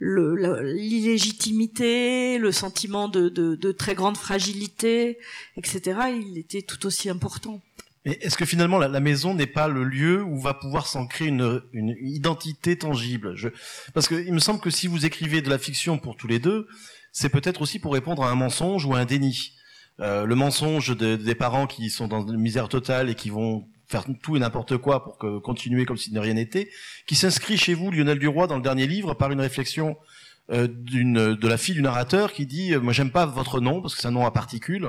[0.00, 5.18] l'illégitimité, le, sentiment de, très grande fragilité,
[5.58, 7.60] etc., il était tout aussi important.
[8.06, 11.60] Mais est-ce que finalement la, maison n'est pas le lieu où va pouvoir s'ancrer une,
[11.74, 13.36] une identité tangible?
[13.36, 13.50] Je...
[13.92, 16.66] Parce qu'il me semble que si vous écrivez de la fiction pour tous les deux,
[17.12, 19.52] c'est peut-être aussi pour répondre à un mensonge ou à un déni.
[20.00, 24.04] Euh, le mensonge des parents qui sont dans une misère totale et qui vont faire
[24.22, 26.70] tout et n'importe quoi pour que, continuer comme si de rien n'était,
[27.06, 29.96] qui s'inscrit chez vous, Lionel Duroy, dans le dernier livre, par une réflexion
[30.52, 33.80] euh, d'une de la fille du narrateur qui dit euh, moi j'aime pas votre nom
[33.80, 34.88] parce que c'est un nom à particules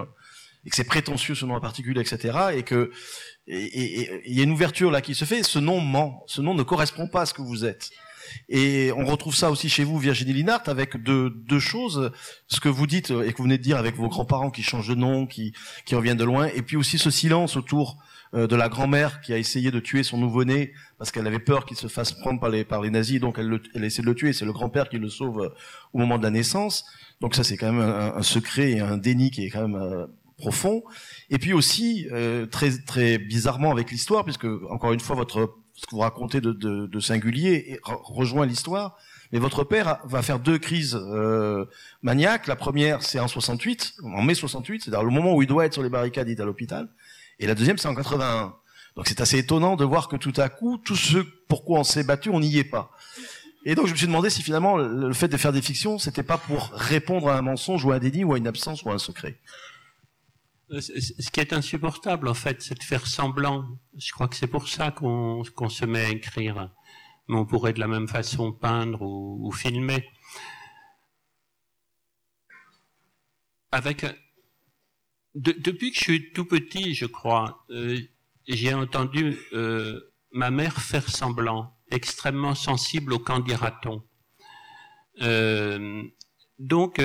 [0.66, 2.92] et que c'est prétentieux ce nom à particules etc et que
[3.46, 5.44] et il y a une ouverture là qui se fait.
[5.44, 6.24] Ce nom ment.
[6.28, 7.90] Ce nom ne correspond pas à ce que vous êtes.
[8.50, 12.12] Et on retrouve ça aussi chez vous Virginie Linart avec deux deux choses.
[12.48, 14.90] Ce que vous dites et que vous venez de dire avec vos grands-parents qui changent
[14.90, 15.54] de nom qui
[15.86, 18.02] qui reviennent de loin et puis aussi ce silence autour euh,
[18.34, 21.78] de la grand-mère qui a essayé de tuer son nouveau-né parce qu'elle avait peur qu'il
[21.78, 24.16] se fasse prendre par les, par les nazis, donc elle, le, elle essaie de le
[24.16, 24.34] tuer.
[24.34, 25.50] C'est le grand-père qui le sauve euh,
[25.94, 26.86] au moment de la naissance.
[27.20, 30.08] Donc ça, c'est quand même un, secret et un déni qui est quand même euh,
[30.38, 30.84] profond.
[31.30, 32.08] Et puis aussi
[32.50, 36.52] très très bizarrement avec l'histoire, puisque encore une fois votre ce que vous racontez de,
[36.52, 38.98] de, de singulier rejoint l'histoire.
[39.32, 41.66] Mais votre père va faire deux crises euh,
[42.02, 42.48] maniaques.
[42.48, 45.74] La première, c'est en 68, en mai 68, c'est-à-dire le moment où il doit être
[45.74, 46.90] sur les barricades, il est à l'hôpital.
[47.42, 48.56] Et la deuxième, c'est en 81.
[48.96, 51.18] Donc c'est assez étonnant de voir que tout à coup, tout ce
[51.50, 52.92] pourquoi on s'est battu, on n'y est pas.
[53.66, 56.24] Et donc je me suis demandé si finalement le fait de faire des fictions, c'était
[56.24, 58.90] pas pour répondre à un mensonge ou à un déni ou à une absence ou
[58.90, 59.40] à un secret.
[60.72, 63.66] Euh, ce qui est insupportable en fait, c'est de faire semblant.
[63.98, 66.70] Je crois que c'est pour ça qu'on se met à écrire.
[67.28, 70.06] Mais on pourrait de la même façon peindre ou, filmer.
[73.72, 74.06] Avec
[75.36, 77.98] depuis que je suis tout petit, je crois, euh,
[78.48, 80.00] j'ai entendu euh,
[80.32, 84.04] ma mère faire semblant, extrêmement sensible au camp dira-t-on.
[85.22, 86.04] Euh,
[86.60, 87.02] donc,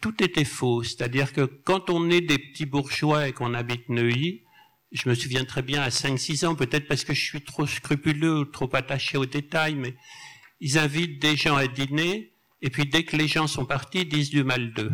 [0.00, 0.82] tout était faux.
[0.82, 4.42] C'est-à-dire que quand on est des petits bourgeois et qu'on habite Neuilly,
[4.92, 8.40] je me souviens très bien à 5-6 ans, peut-être parce que je suis trop scrupuleux
[8.40, 9.96] ou trop attaché aux détails, mais
[10.60, 14.08] ils invitent des gens à dîner, et puis dès que les gens sont partis, ils
[14.08, 14.92] disent du mal d'eux.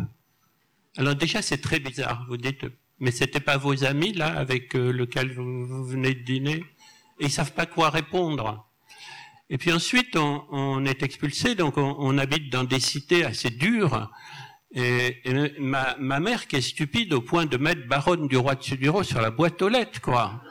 [0.97, 2.25] Alors déjà, c'est très bizarre.
[2.29, 2.65] Vous dites,
[2.99, 6.63] mais c'était pas vos amis là avec euh, lesquels vous, venez de dîner,
[7.19, 8.67] et ils savent pas quoi répondre.
[9.49, 14.09] Et puis ensuite, on, est expulsé, donc on, habite dans des cités assez dures.
[14.73, 15.21] Et,
[15.59, 19.21] ma, mère, qui est stupide au point de mettre baronne du roi de Suduro sur
[19.21, 20.41] la boîte aux lettres, quoi.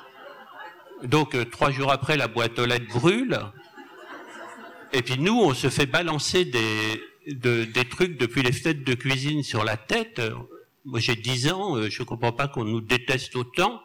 [1.02, 3.40] Donc euh, trois jours après, la boîte aux lettres brûle.
[4.92, 8.94] Et puis nous, on se fait balancer des, de, des trucs depuis les fenêtres de
[8.94, 10.20] cuisine sur la tête.
[10.84, 13.82] Moi, j'ai 10 ans, euh, je comprends pas qu'on nous déteste autant,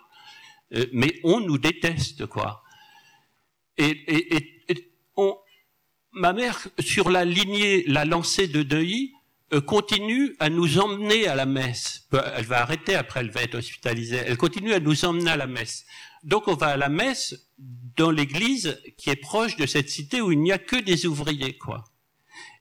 [0.73, 2.63] euh, mais on nous déteste, quoi.
[3.77, 5.37] Et, et, et on,
[6.11, 9.13] ma mère, sur la lignée, la lancée de Deuil,
[9.53, 12.07] euh, continue à nous emmener à la messe.
[12.11, 14.17] Elle va arrêter après, elle va être hospitalisée.
[14.17, 15.85] Elle continue à nous emmener à la messe.
[16.23, 20.33] Donc on va à la messe dans l'église qui est proche de cette cité où
[20.33, 21.85] il n'y a que des ouvriers, quoi.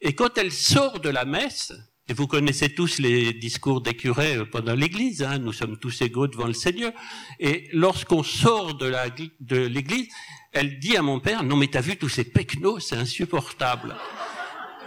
[0.01, 1.72] Et quand elle sort de la messe,
[2.09, 6.29] et vous connaissez tous les discours des curés pendant l'Église, hein, nous sommes tous égaux
[6.29, 6.93] devant le Seigneur,
[7.41, 8.87] et lorsqu'on sort de
[9.66, 10.09] l'Église,
[10.53, 13.97] elle dit à mon père, non mais t'as vu tous ces pecnos, c'est insupportable.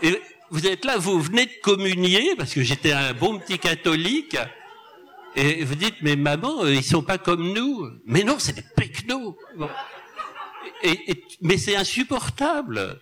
[0.01, 0.19] Et
[0.49, 4.37] vous êtes là, vous venez de communier, parce que j'étais un bon petit catholique,
[5.35, 7.87] et vous dites, mais maman, euh, ils sont pas comme nous.
[8.05, 9.37] Mais non, c'est des pecnos.
[10.83, 12.99] et, mais c'est insupportable.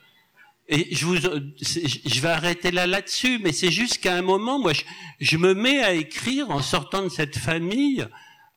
[0.70, 4.74] Et je, vous, je vais arrêter là là-dessus, mais c'est juste qu'à un moment, moi,
[4.74, 4.84] je,
[5.20, 8.06] je, me mets à écrire en sortant de cette famille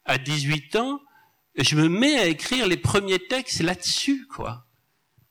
[0.04, 1.00] à 18 ans,
[1.56, 4.66] je me mets à écrire les premiers textes là-dessus, quoi.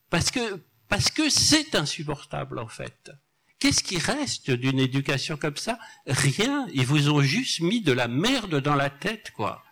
[0.10, 3.12] Parce que parce que c'est insupportable en fait.
[3.60, 5.78] Qu'est-ce qui reste d'une éducation comme ça?
[6.08, 6.68] Rien.
[6.74, 9.64] Ils vous ont juste mis de la merde dans la tête, quoi.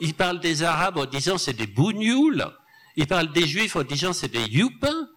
[0.00, 2.46] Ils parlent des Arabes en disant c'est des bougnoules.
[2.96, 5.08] Ils parlent des Juifs en disant c'est des youpins.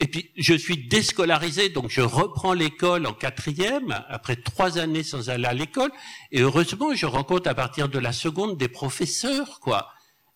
[0.00, 5.30] Et puis, je suis déscolarisé, donc je reprends l'école en quatrième, après trois années sans
[5.30, 5.92] aller à l'école.
[6.32, 9.88] Et heureusement, je rencontre à partir de la seconde des professeurs, quoi.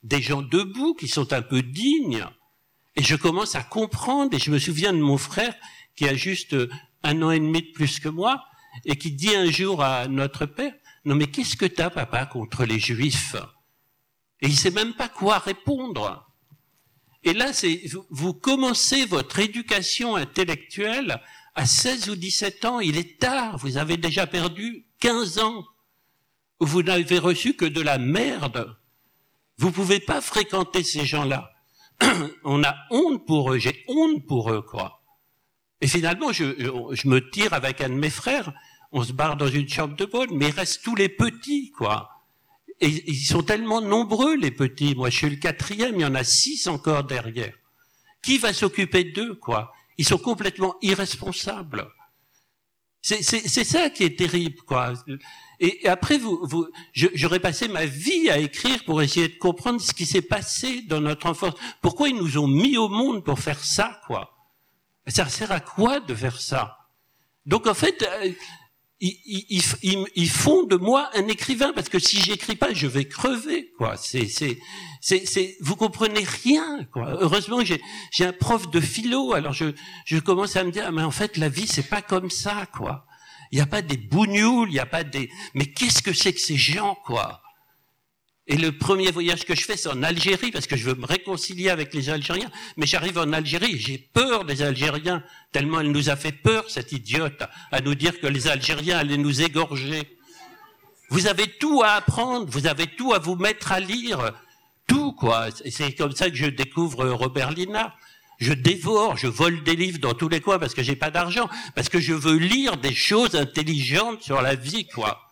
[0.04, 2.24] Des gens debout qui sont un peu dignes.
[2.94, 5.54] Et je commence à comprendre, et je me souviens de mon frère
[5.96, 6.56] qui a juste
[7.02, 8.44] un an et demi de plus que moi,
[8.84, 10.72] et qui dit un jour à notre père,
[11.04, 13.34] non mais qu'est-ce que t'as, papa, contre les juifs?
[14.40, 16.27] Et il sait même pas quoi répondre.
[17.28, 17.52] Et là,
[18.08, 21.20] vous commencez votre éducation intellectuelle
[21.54, 25.66] à 16 ou 17 ans, il est tard, vous avez déjà perdu 15 ans.
[26.58, 28.78] Vous n'avez reçu que de la merde.
[29.58, 31.52] Vous pouvez pas fréquenter ces gens-là.
[32.44, 35.02] On a honte pour eux, j'ai honte pour eux, quoi.
[35.82, 36.44] Et finalement, je,
[36.92, 38.54] je, me tire avec un de mes frères,
[38.90, 42.17] on se barre dans une chambre de bonne, mais il reste tous les petits, quoi
[42.80, 44.94] et ils sont tellement nombreux, les petits.
[44.94, 47.54] Moi, je suis le quatrième, il y en a six encore derrière.
[48.22, 49.72] Qui va s'occuper d'eux, quoi?
[49.96, 51.88] Ils sont complètement irresponsables.
[53.00, 54.92] C'est ça qui est terrible, quoi.
[55.60, 59.92] Et, après, vous, vous j'aurais passé ma vie à écrire pour essayer de comprendre ce
[59.92, 61.54] qui s'est passé dans notre enfance.
[61.80, 64.36] Pourquoi ils nous ont mis au monde pour faire ça, quoi?
[65.06, 66.76] Ça sert à quoi de faire ça?
[67.46, 68.06] Donc, en fait,
[69.00, 69.62] ils,
[70.16, 73.72] ils, font de moi un écrivain parce que si j'écris pas, je vais crever.
[73.78, 73.96] Quoi.
[73.96, 74.58] C'est, c'est,
[75.00, 76.84] c'est, c'est, vous comprenez rien.
[76.92, 77.16] Quoi.
[77.20, 77.80] Heureusement, j'ai,
[78.24, 79.34] un prof de philo.
[79.34, 82.66] Alors je, commence à me dire, mais en fait, la vie, c'est pas comme ça.
[82.72, 83.06] Quoi.
[83.52, 85.30] Il n'y a pas des bougnoules, il n'y a pas des.
[85.54, 87.42] Mais qu'est-ce que c'est que ces gens, quoi?
[88.48, 91.04] Et le premier voyage que je fais, c'est en Algérie, parce que je veux me
[91.04, 92.50] réconcilier avec les Algériens.
[92.78, 95.22] Mais j'arrive en Algérie, j'ai peur des Algériens,
[95.52, 99.18] tellement elle nous a fait peur, cette idiote, à nous dire que les Algériens allaient
[99.18, 100.18] nous égorger.
[101.10, 104.32] Vous avez tout à apprendre, vous avez tout à vous mettre à lire,
[104.86, 105.48] tout, quoi.
[105.68, 107.94] C'est comme ça que je découvre Robert Lina.
[108.38, 111.50] Je dévore, je vole des livres dans tous les coins parce que j'ai pas d'argent,
[111.74, 115.27] parce que je veux lire des choses intelligentes sur la vie, quoi.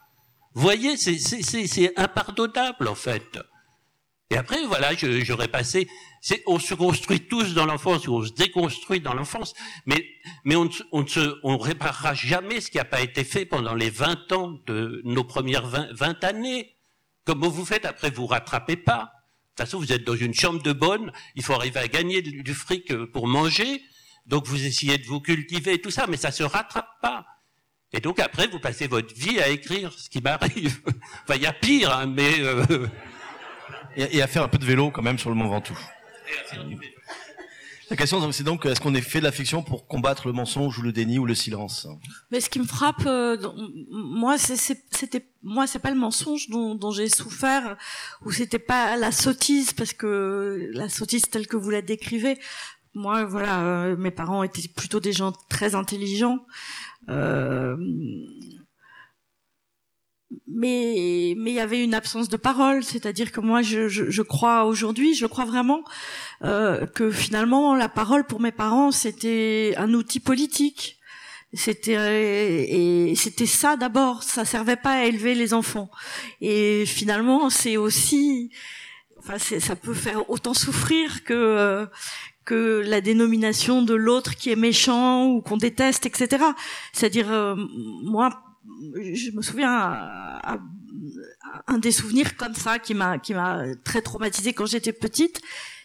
[0.56, 3.38] Vous voyez, c'est impardonnable en fait.
[4.30, 5.86] Et après, voilà, j'aurais passé.
[6.46, 9.52] On se construit tous dans l'enfance, on se déconstruit dans l'enfance,
[9.84, 10.02] mais,
[10.44, 13.90] mais on ne se, on réparera jamais ce qui n'a pas été fait pendant les
[13.90, 16.74] 20 ans de nos premières 20, 20 années.
[17.26, 19.02] Comme vous faites, après, vous rattrapez pas.
[19.02, 22.22] De toute façon, vous êtes dans une chambre de bonne, il faut arriver à gagner
[22.22, 23.82] du fric pour manger,
[24.24, 27.26] donc vous essayez de vous cultiver tout ça, mais ça se rattrape pas.
[27.92, 30.80] Et donc après, vous passez votre vie à écrire, ce qui m'arrive.
[31.22, 32.40] enfin, il y a pire, hein, mais...
[32.40, 32.86] Euh...
[33.96, 35.78] Et, à faire un peu de vélo quand même sur le Mont Ventoux.
[37.88, 40.76] La question, c'est donc, est-ce qu'on est fait de la fiction pour combattre le mensonge
[40.78, 41.86] ou le déni ou le silence?
[42.32, 43.36] Mais ce qui me frappe, euh,
[43.90, 47.76] moi, c'était, moi, c'est pas le mensonge dont, dont j'ai souffert,
[48.24, 52.38] ou c'était pas la sottise, parce que la sottise telle que vous la décrivez,
[52.96, 56.44] moi, voilà, euh, mes parents étaient plutôt des gens très intelligents.
[57.08, 57.76] Euh,
[60.48, 64.22] mais mais il y avait une absence de parole, c'est-à-dire que moi je, je, je
[64.22, 65.82] crois aujourd'hui, je crois vraiment
[66.42, 70.98] euh, que finalement la parole pour mes parents c'était un outil politique,
[71.52, 71.94] c'était
[72.68, 75.90] et c'était ça d'abord, ça servait pas à élever les enfants.
[76.40, 78.50] Et finalement c'est aussi,
[79.18, 81.86] enfin ça peut faire autant souffrir que euh,
[82.46, 86.42] que la dénomination de l'autre qui est méchant ou qu'on déteste, etc.
[86.92, 87.56] C'est-à-dire, euh,
[88.04, 88.30] moi,
[88.94, 90.58] je me souviens à,
[91.66, 95.40] un des souvenirs comme ça qui m'a qui m'a très traumatisée quand j'étais petite,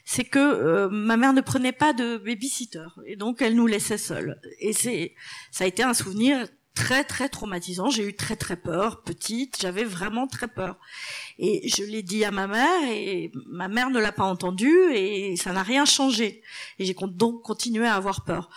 [0.06, 3.98] c'est que euh, ma mère ne prenait pas de babysitter et donc elle nous laissait
[3.98, 4.40] seuls.
[4.60, 5.14] Et c'est
[5.52, 7.90] ça a été un souvenir très très traumatisant.
[7.90, 10.78] J'ai eu très très peur, petite, j'avais vraiment très peur.
[11.38, 15.36] Et je l'ai dit à ma mère et ma mère ne l'a pas entendu et
[15.36, 16.42] ça n'a rien changé.
[16.80, 18.50] Et j'ai donc continué à avoir peur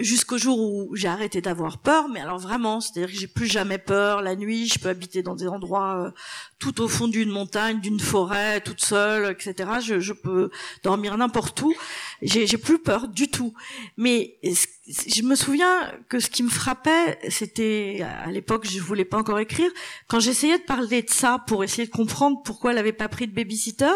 [0.00, 2.08] jusqu'au jour où j'ai arrêté d'avoir peur.
[2.08, 4.22] Mais alors vraiment, c'est-à-dire que j'ai plus jamais peur.
[4.22, 6.10] La nuit, je peux habiter dans des endroits euh,
[6.58, 9.70] tout au fond d'une montagne, d'une forêt, toute seule, etc.
[9.82, 10.50] Je, je peux
[10.82, 11.74] dormir n'importe où.
[12.22, 13.54] J'ai plus peur du tout.
[13.96, 14.38] Mais
[14.86, 19.38] je me souviens que ce qui me frappait, c'était à l'époque, je voulais pas encore
[19.38, 19.70] écrire.
[20.08, 23.26] Quand j'essayais de parler de ça pour essayer de comprendre pourquoi elle avait pas pris
[23.26, 23.92] de babysitter,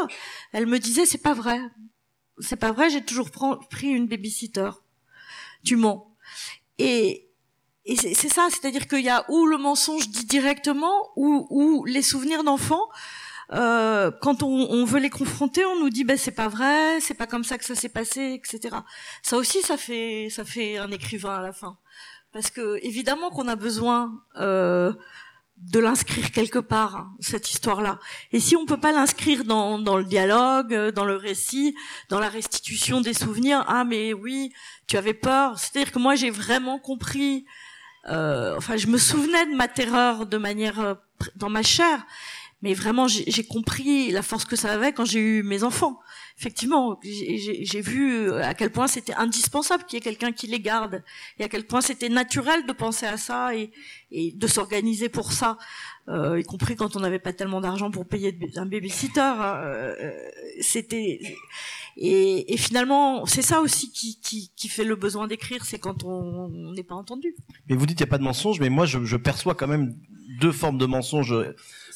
[0.52, 1.60] elle me disait c'est pas vrai,
[2.38, 3.30] c'est pas vrai, j'ai toujours
[3.70, 4.70] pris une babysitter.
[5.64, 6.16] Tu mens.
[6.78, 7.24] Et
[7.86, 12.00] et c'est ça, c'est-à-dire qu'il y a ou le mensonge dit directement, ou, ou les
[12.00, 12.88] souvenirs d'enfants.
[13.52, 17.12] Euh, quand on, on, veut les confronter, on nous dit ben c'est pas vrai, c'est
[17.12, 18.76] pas comme ça que ça s'est passé, etc.
[19.22, 21.76] Ça aussi, ça fait ça fait un écrivain à la fin.
[22.32, 24.94] parce que évidemment qu'on a besoin euh,
[25.56, 27.98] de l'inscrire quelque part hein, cette histoire-là.
[28.32, 31.74] Et si on peut pas l'inscrire dans, dans le dialogue, euh, dans le récit,
[32.08, 34.52] dans la restitution des souvenirs, ah mais oui,
[34.86, 35.58] tu avais peur.
[35.58, 37.46] C'est-à-dire que moi j'ai vraiment compris.
[38.08, 40.94] Euh, enfin, je me souvenais de ma terreur de manière euh,
[41.36, 42.04] dans ma chair,
[42.60, 46.00] mais vraiment j'ai compris la force que ça avait quand j'ai eu mes enfants
[46.38, 50.60] effectivement, j'ai vu euh, à quel point c'était indispensable qu'il y ait quelqu'un qui les
[50.60, 51.02] garde,
[51.38, 53.70] et à quel point c'était naturel de penser à ça et,
[54.10, 55.58] et de s'organiser pour ça,
[56.08, 59.20] euh, y compris quand on n'avait pas tellement d'argent pour payer un babysitter.
[59.20, 60.12] Hein, euh,
[60.60, 61.20] c'était
[61.96, 66.02] et, et, finalement, c'est ça aussi qui, qui, qui, fait le besoin d'écrire, c'est quand
[66.02, 67.36] on n'est pas entendu.
[67.68, 69.68] Mais vous dites qu'il n'y a pas de mensonge, mais moi je, je perçois quand
[69.68, 69.94] même
[70.40, 71.32] deux formes de mensonges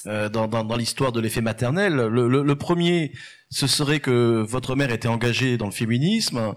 [0.09, 1.94] euh, dans, l'histoire de l'effet maternel.
[1.94, 3.12] Le, premier,
[3.50, 6.54] ce serait que votre mère était engagée dans le féminisme,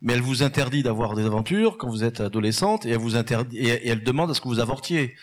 [0.00, 3.58] mais elle vous interdit d'avoir des aventures quand vous êtes adolescente et elle vous interdit
[3.58, 5.14] et, elle demande à ce que vous avortiez.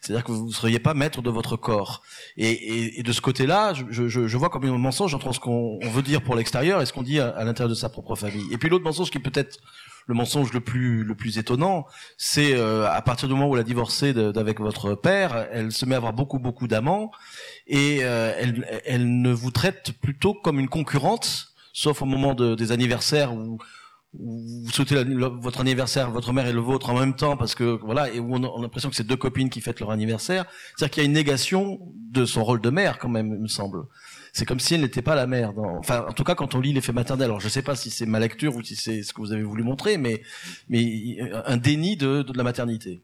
[0.00, 2.02] C'est-à-dire que vous ne seriez pas maître de votre corps.
[2.36, 6.34] Et, de ce côté-là, je, vois comme un mensonge entre ce qu'on veut dire pour
[6.34, 8.46] l'extérieur et ce qu'on dit à, à l'intérieur de sa propre famille.
[8.50, 9.58] Et puis l'autre mensonge qui peut-être
[10.08, 11.86] le mensonge le plus le plus étonnant,
[12.16, 15.84] c'est euh, à partir du moment où elle a divorcé d'avec votre père, elle se
[15.86, 17.12] met à avoir beaucoup beaucoup d'amants
[17.66, 22.54] et euh, elle elle ne vous traite plutôt comme une concurrente, sauf au moment de,
[22.54, 23.58] des anniversaires où
[24.14, 28.10] vous souhaitez votre anniversaire, votre mère et le vôtre en même temps, parce que voilà,
[28.10, 30.46] et où on a, l'impression que c'est deux copines qui fêtent leur anniversaire.
[30.74, 33.48] C'est-à-dire qu'il y a une négation de son rôle de mère, quand même, il me
[33.48, 33.82] semble
[34.38, 35.52] c'est comme si elle n'était pas la mère.
[35.58, 37.90] Enfin, en tout cas, quand on lit l'effet maternel, alors je ne sais pas si
[37.90, 40.22] c'est ma lecture ou si c'est ce que vous avez voulu montrer, mais,
[40.68, 43.02] mais un déni de, de la maternité.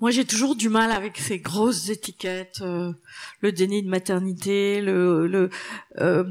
[0.00, 2.92] Moi, j'ai toujours du mal avec ces grosses étiquettes, euh,
[3.40, 5.48] le déni de maternité, le, le
[6.00, 6.24] euh,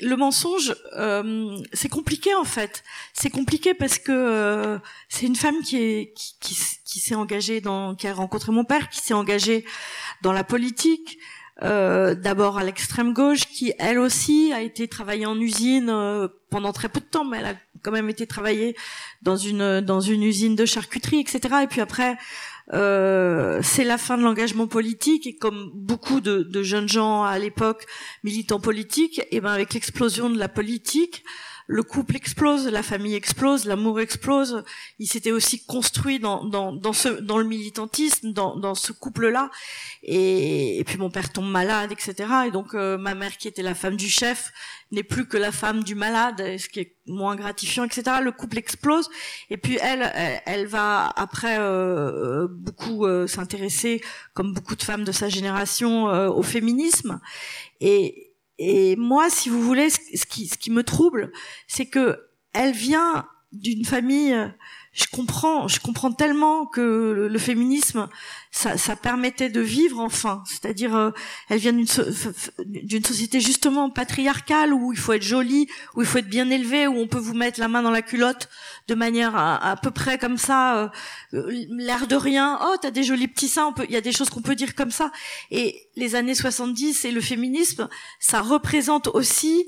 [0.00, 2.84] le mensonge, euh, c'est compliqué en fait.
[3.12, 8.08] C'est compliqué parce que euh, c'est une femme qui est qui, s'est engagée dans, qui
[8.08, 9.64] a rencontré mon père, qui s'est engagée
[10.22, 11.18] dans la politique.
[11.62, 16.70] Euh, d'abord à l'extrême gauche, qui elle aussi a été travaillée en usine euh, pendant
[16.72, 18.76] très peu de temps, mais elle a quand même été travaillée
[19.22, 21.40] dans une dans une usine de charcuterie, etc.
[21.62, 22.18] Et puis après
[22.72, 27.38] euh, c'est la fin de l'engagement politique et comme beaucoup de, de jeunes gens à
[27.38, 27.86] l'époque
[28.24, 31.24] militants politiques, et ben avec l'explosion de la politique,
[31.66, 34.62] le couple explose, la famille explose, l'amour explose.
[34.98, 39.50] Il s'était aussi construit dans, dans, dans, ce, dans le militantisme, dans, dans ce couple-là.
[40.04, 42.14] Et, puis mon père tombe malade, etc.
[42.46, 44.52] Et donc euh, ma mère, qui était la femme du chef,
[44.92, 48.18] n'est plus que la femme du malade, ce qui est moins gratifiant, etc.
[48.22, 49.10] Le couple explose.
[49.50, 50.12] Et puis elle,
[50.46, 54.02] elle, va après euh, euh beaucoup euh, s'intéresser,
[54.34, 57.20] comme beaucoup de femmes de sa génération, au féminisme.
[57.80, 58.25] Et,
[58.58, 61.32] et moi, si vous voulez, ce qui, ce qui me trouble,
[61.66, 62.18] c'est que
[62.52, 64.34] elle vient d'une famille.
[64.96, 68.08] Je comprends, je comprends tellement que le, féminisme,
[68.50, 70.42] ça, ça, permettait de vivre enfin.
[70.46, 71.10] C'est-à-dire, euh,
[71.50, 76.30] elle vient d'une société justement patriarcale où il faut être jolie, où il faut être
[76.30, 78.48] bien élevé, où on peut vous mettre la main dans la culotte
[78.88, 80.90] de manière à, peu près comme ça,
[81.34, 82.58] euh, l'air de rien.
[82.62, 83.74] Oh, t'as des jolis petits seins.
[83.84, 85.12] il y a des choses qu'on peut dire comme ça.
[85.50, 89.66] Et les années 70 et le féminisme, ça représente aussi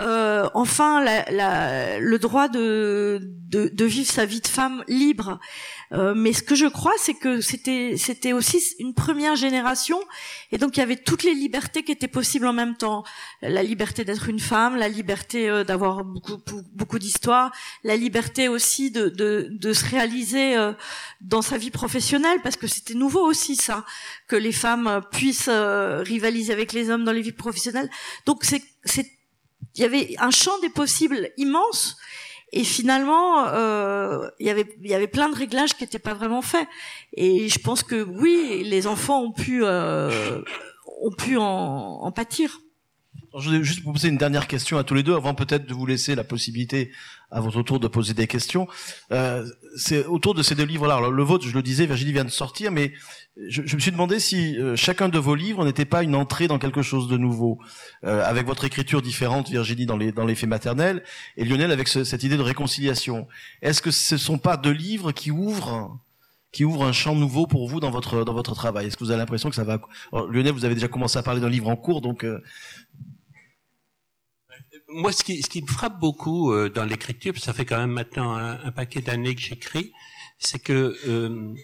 [0.00, 5.38] euh, enfin la, la, le droit de, de, de, vivre sa vie de femme libre.
[5.92, 10.00] Euh, mais ce que je crois, c'est que c'était c'était aussi une première génération,
[10.52, 13.02] et donc il y avait toutes les libertés qui étaient possibles en même temps.
[13.42, 16.38] La liberté d'être une femme, la liberté euh, d'avoir beaucoup
[16.72, 17.52] beaucoup d'histoires,
[17.84, 20.72] la liberté aussi de, de, de se réaliser euh,
[21.20, 23.84] dans sa vie professionnelle, parce que c'était nouveau aussi ça,
[24.28, 27.90] que les femmes puissent rivaliser avec les hommes dans les vies professionnelles.
[28.26, 28.62] Donc c'est
[29.74, 31.96] il y avait un champ des possibles immense
[32.52, 36.66] et finalement euh, il y avait plein de réglages qui n'étaient pas vraiment faits.
[37.14, 40.42] Et je pense que oui les enfants ont pu euh,
[41.00, 42.60] ont pu en, en pâtir
[43.38, 45.74] je voulais juste vous poser une dernière question à tous les deux, avant peut-être de
[45.74, 46.90] vous laisser la possibilité
[47.30, 48.66] à votre tour de poser des questions.
[49.12, 51.00] Euh, c'est autour de ces deux livres-là.
[51.10, 52.92] Le vôtre, je le disais, Virginie vient de sortir, mais
[53.48, 56.48] je, je me suis demandé si euh, chacun de vos livres n'était pas une entrée
[56.48, 57.58] dans quelque chose de nouveau,
[58.04, 61.04] euh, avec votre écriture différente, Virginie, dans les dans les faits maternels,
[61.36, 63.28] et Lionel avec ce, cette idée de réconciliation.
[63.62, 66.00] Est-ce que ce sont pas deux livres qui ouvrent
[66.52, 68.88] qui ouvre un champ nouveau pour vous dans votre dans votre travail?
[68.88, 69.80] Est-ce que vous avez l'impression que ça va
[70.12, 72.42] Lionel, vous avez déjà commencé à parler d'un livre en cours, donc euh,
[74.92, 77.92] moi, ce qui, ce qui me frappe beaucoup euh, dans l'écriture, ça fait quand même
[77.92, 79.92] maintenant un, paquet d'années que j'écris,
[80.38, 81.54] c'est que euh,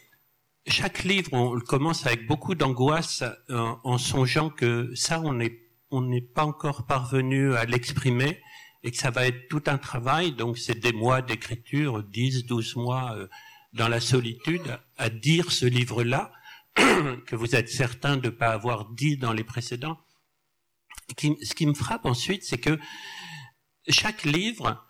[0.66, 6.02] chaque livre, on le commence avec beaucoup d'angoisse en, songeant que ça, on n'est on
[6.02, 8.40] n'est pas encore parvenu à l'exprimer
[8.82, 10.32] et que ça va être tout un travail.
[10.32, 13.28] Donc c'est des mois d'écriture, 10, 12 mois euh,
[13.72, 16.32] dans la solitude, à dire ce livre-là,
[16.74, 19.98] que vous êtes certain de ne pas avoir dit dans les précédents.
[21.18, 22.78] ce qui me frappe ensuite, c'est que
[23.92, 24.84] chaque livre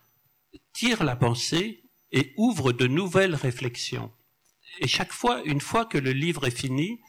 [0.72, 4.12] tire la pensée et ouvre de nouvelles réflexions.
[4.80, 7.01] Et chaque fois, une fois que le livre est fini,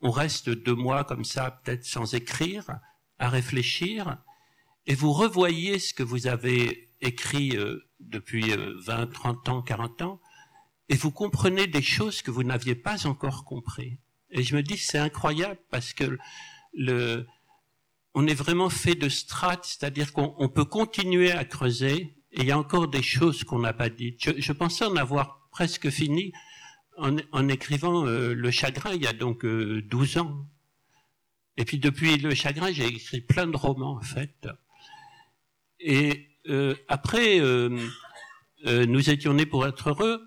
[0.00, 2.64] on reste deux mois comme ça, peut-être sans écrire,
[3.18, 4.18] à réfléchir,
[4.86, 10.02] et vous revoyez ce que vous avez écrit euh, depuis 20, euh, 30 ans, 40
[10.02, 10.20] ans,
[10.88, 13.98] et vous comprenez des choses que vous n'aviez pas encore compris.
[14.30, 16.18] Et je me dis, c'est incroyable parce que
[16.72, 17.26] le,
[18.16, 22.50] on est vraiment fait de strates, c'est-à-dire qu'on peut continuer à creuser, et il y
[22.50, 24.40] a encore des choses qu'on n'a pas dites.
[24.40, 26.32] Je, pensais en avoir presque fini
[26.96, 30.48] en, écrivant euh, Le Chagrin il y a donc 12 ans.
[31.58, 34.48] Et puis depuis Le Chagrin, j'ai écrit plein de romans en fait.
[35.78, 37.78] Et euh, après, euh,
[38.64, 40.22] euh, nous étions nés pour être heureux.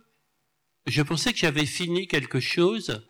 [0.86, 3.04] Je pensais que j'avais fini quelque chose,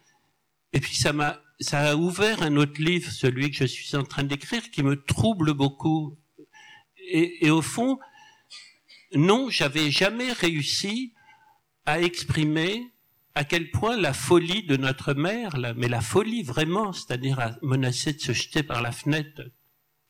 [0.73, 4.03] et puis ça m'a, ça a ouvert un autre livre, celui que je suis en
[4.03, 6.17] train d'écrire, qui me trouble beaucoup.
[7.11, 7.99] Et, au fond,
[9.13, 11.13] non, j'avais jamais réussi
[11.85, 12.93] à exprimer
[13.35, 18.13] à quel point la folie de notre mère, mais la folie vraiment, c'est-à-dire à menacer
[18.13, 19.41] de se jeter par la fenêtre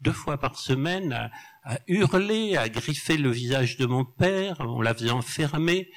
[0.02, 1.32] deux fois par semaine à,
[1.64, 4.58] à, hurler, à griffer le visage de mon père.
[4.62, 5.92] On la faisait enfermer.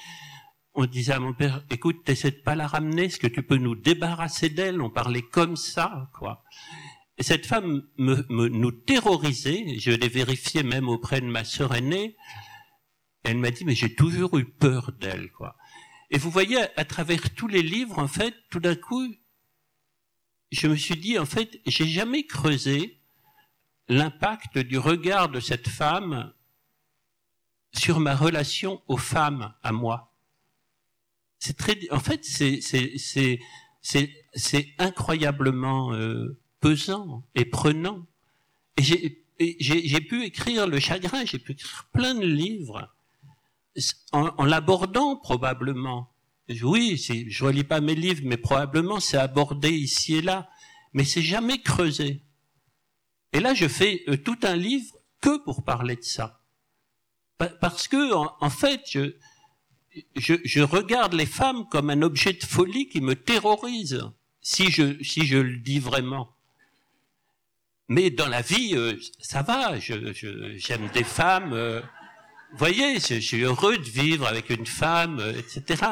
[0.75, 3.59] On disait à mon père, écoute, t'essaies de pas la ramener, est-ce que tu peux
[3.59, 4.81] nous débarrasser d'elle?
[4.81, 6.45] On parlait comme ça, quoi.
[7.19, 9.79] Et cette femme me, me, nous terrorisait.
[9.79, 12.17] Je l'ai vérifié même auprès de ma sœur aînée.
[13.23, 15.57] Elle m'a dit, mais j'ai toujours eu peur d'elle, quoi.
[16.11, 19.07] Et vous voyez, à travers tous les livres, en fait, tout d'un coup,
[20.51, 22.99] je me suis dit, en fait, j'ai jamais creusé
[23.89, 26.33] l'impact du regard de cette femme
[27.73, 30.12] sur ma relation aux femmes à moi.
[31.45, 33.41] C'est très, en fait, c'est c'est c'est
[34.33, 38.07] c'est incroyablement euh, pesant et prenant.
[38.77, 39.25] Et j'ai
[39.59, 42.95] j'ai pu écrire le chagrin, j'ai pu écrire plein de livres
[44.13, 46.15] en, en l'abordant probablement.
[46.63, 50.49] Oui, je relis pas mes livres, mais probablement c'est abordé ici et là,
[50.93, 52.23] mais c'est jamais creusé.
[53.33, 56.41] Et là, je fais euh, tout un livre que pour parler de ça.
[57.61, 59.17] Parce que, en, fait, je,
[60.17, 64.03] je, je, regarde les femmes comme un objet de folie qui me terrorise,
[64.41, 66.35] si je, si je le dis vraiment.
[67.89, 71.53] Mais dans la vie, euh, ça va, j'aime je, des femmes.
[71.53, 71.81] Euh,
[72.53, 75.83] vous voyez, je, suis heureux de vivre avec une femme, etc.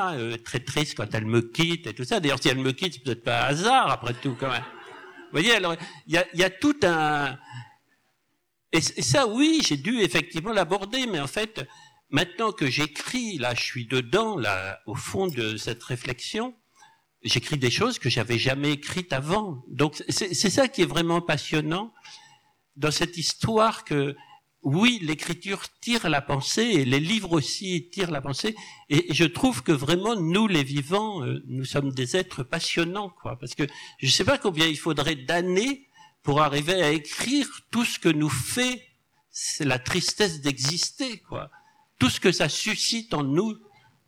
[0.44, 2.20] très triste quand elle me quitte et tout ça.
[2.20, 4.62] D'ailleurs, si elle me quitte, c'est peut-être pas un hasard, après tout, quand même.
[4.62, 5.74] Vous voyez, alors,
[6.06, 7.38] il y a, y a, tout un...
[8.72, 11.66] Et, ça, oui, j'ai dû effectivement l'aborder, mais en fait,
[12.10, 16.54] maintenant que j'écris, là, je suis dedans, là, au fond de cette réflexion,
[17.22, 19.64] j'écris des choses que j'avais jamais écrites avant.
[19.68, 21.92] Donc, c'est ça qui est vraiment passionnant
[22.76, 24.16] dans cette histoire que
[24.62, 28.54] oui, l'écriture tire la pensée et les livres aussi tirent la pensée.
[28.90, 33.38] Et je trouve que vraiment, nous, les vivants, euh, nous sommes des êtres passionnants, quoi.
[33.38, 33.62] Parce que
[33.98, 35.88] je ne sais pas combien il faudrait d'années
[36.22, 38.86] pour arriver à écrire tout ce que nous fait
[39.60, 41.50] la tristesse d'exister, quoi.
[42.00, 43.56] Tout ce que ça suscite en nous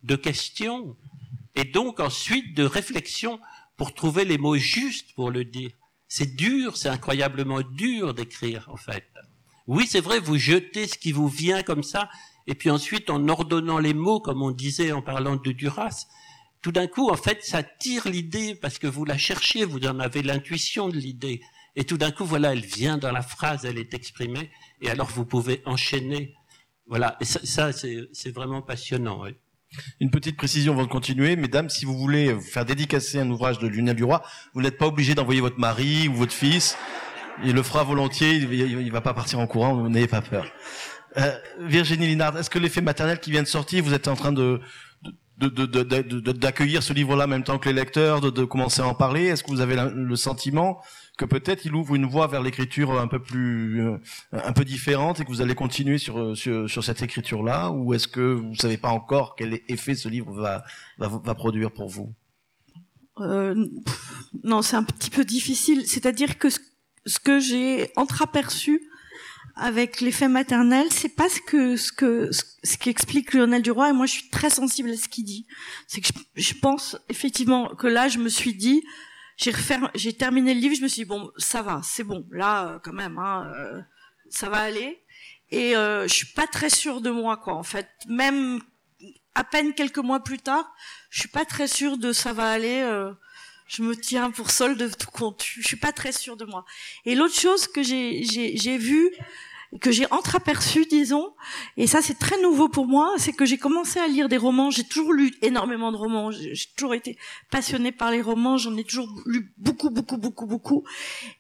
[0.03, 0.97] de questions
[1.55, 3.39] et donc ensuite de réflexions
[3.77, 5.71] pour trouver les mots justes pour le dire.
[6.09, 9.05] C'est dur, c'est incroyablement dur d'écrire, en fait.
[9.67, 12.09] Oui, c'est vrai, vous jetez ce qui vous vient comme ça,
[12.47, 16.07] et puis ensuite, en ordonnant les mots, comme on disait en parlant de Duras,
[16.61, 20.01] tout d'un coup, en fait, ça tire l'idée parce que vous la cherchez, vous en
[20.01, 21.41] avez l'intuition de l'idée.
[21.77, 25.09] Et tout d'un coup, voilà, elle vient dans la phrase, elle est exprimée, et alors
[25.09, 26.35] vous pouvez enchaîner.
[26.87, 29.25] Voilà, et ça, c'est vraiment passionnant.
[30.01, 33.69] Une petite précision avant de continuer, mesdames, si vous voulez faire dédicacer un ouvrage de
[33.69, 34.21] Lionel Duroy,
[34.53, 36.77] vous n'êtes pas obligé d'envoyer votre mari ou votre fils
[37.45, 40.47] il le fera volontiers, il, va pas partir en courant, n'ayez pas peur.
[41.17, 44.33] Euh, Virginie Linard, est-ce que l'effet maternel qui vient de sortir, vous êtes en train
[44.33, 44.61] de
[45.39, 49.27] d'accueillir ce livre-là en même temps que les lecteurs, de, commencer à en parler?
[49.27, 50.81] Est-ce que vous avez le sentiment
[51.19, 53.99] que peut-être il ouvre une voie vers l'écriture un peu plus, euh,
[54.33, 57.71] un peu différente et que vous allez continuer sur, sur, cette écriture-là?
[57.71, 60.65] Ou est-ce que vous savez pas encore quel effet ce livre va,
[60.99, 62.15] va, va produire pour vous?
[63.21, 63.55] Euh,
[64.43, 65.87] Non, c'est un petit peu difficile.
[65.87, 66.59] C'est-à-dire que ce
[67.07, 68.81] ce que j'ai entreaperçu
[69.55, 74.07] avec l'effet maternel, c'est pas ce que ce que ce qu'explique Lionel Duroy et moi
[74.07, 75.47] je suis très sensible à ce qu'il dit.
[75.87, 78.83] C'est que je, pense effectivement que là je me suis dit
[79.37, 79.53] j'ai
[79.95, 82.79] j'ai terminé le livre, je me suis dit bon ça va, c'est bon là euh,
[82.83, 83.81] quand même hein, euh,
[84.31, 85.03] ça va aller
[85.53, 87.53] et euh, je suis pas très sûre de moi, quoi.
[87.55, 88.61] En fait, même
[89.35, 90.75] à peine quelques mois plus tard,
[91.11, 92.81] je suis pas très sûre de ça va aller.
[92.81, 93.13] Euh,
[93.73, 95.43] je me tiens pour solde de tout compte.
[95.43, 96.65] Je suis pas très sûre de moi.
[97.07, 99.11] Et l'autre chose que j'ai j'ai vu
[99.81, 101.33] que j'ai entreaperçu, disons,
[101.79, 104.71] et ça c'est très nouveau pour moi, c'est que j'ai commencé à lire des romans.
[104.71, 106.31] J'ai toujours lu énormément de romans.
[106.31, 107.17] J'ai toujours été
[107.51, 108.59] passionnée par les romans.
[108.59, 110.85] J'en ai toujours lu beaucoup, beaucoup, beaucoup, beaucoup.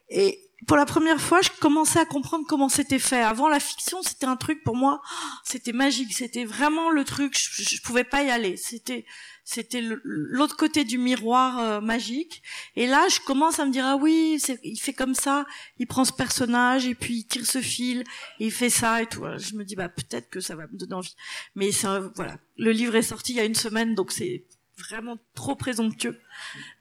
[0.08, 3.20] Et pour la première fois, je commençais à comprendre comment c'était fait.
[3.20, 5.00] Avant la fiction, c'était un truc pour moi,
[5.44, 7.36] c'était magique, c'était vraiment le truc.
[7.36, 8.56] Je, je, pouvais pas y aller.
[8.56, 9.04] C'était,
[9.44, 12.42] c'était l'autre côté du miroir euh, magique.
[12.76, 15.46] Et là, je commence à me dire ah oui, il fait comme ça,
[15.78, 18.00] il prend ce personnage et puis il tire ce fil
[18.38, 19.24] et il fait ça et tout.
[19.38, 21.16] Je me dis bah peut-être que ça va me donner envie.
[21.56, 24.44] Mais ça, voilà, le livre est sorti il y a une semaine, donc c'est
[24.88, 26.18] vraiment trop présomptueux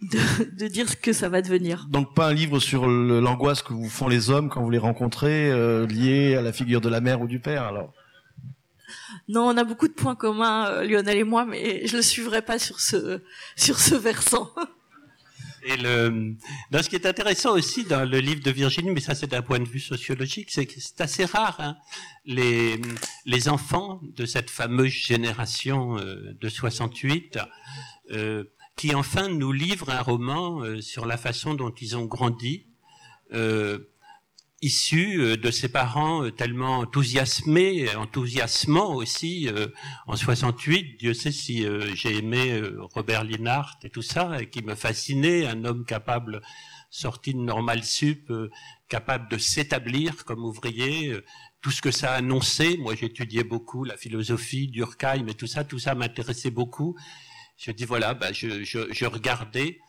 [0.01, 0.19] de,
[0.57, 1.87] de, dire ce que ça va devenir.
[1.89, 5.51] Donc pas un livre sur l'angoisse que vous font les hommes quand vous les rencontrez,
[5.51, 7.93] euh, lié à la figure de la mère ou du père alors?
[9.27, 12.41] Non, on a beaucoup de points communs, euh, Lionel et moi, mais je le suivrai
[12.41, 13.21] pas sur ce,
[13.55, 14.49] sur ce versant.
[15.63, 16.35] Et le,
[16.71, 19.59] ce qui est intéressant aussi dans le livre de Virginie, mais ça c'est d'un point
[19.59, 21.57] de vue sociologique, c'est que c'est assez rare.
[21.59, 21.77] Hein,
[22.25, 22.79] les,
[23.25, 27.39] les enfants de cette fameuse génération euh, de 68
[28.11, 28.43] euh,
[28.75, 32.67] qui enfin nous livre un roman euh, sur la façon dont ils ont grandi,
[34.61, 39.49] euh, issus de ses parents tellement enthousiasmés, enthousiasmants aussi
[40.07, 40.97] en 68.
[40.99, 42.61] Dieu sait si j'ai aimé
[42.93, 46.41] Robert Linhart et tout ça, et qui me fascinait, un homme capable
[46.89, 48.31] sorti de normal sup,
[48.87, 51.15] capable de s'établir comme ouvrier,
[51.61, 52.77] tout ce que ça annonçait.
[52.77, 55.63] Moi, j'étudiais beaucoup la philosophie, Durkheim et tout ça.
[55.63, 56.95] Tout ça m'intéressait beaucoup.
[57.57, 59.79] Je dis voilà, bah, je, je, je, regardais.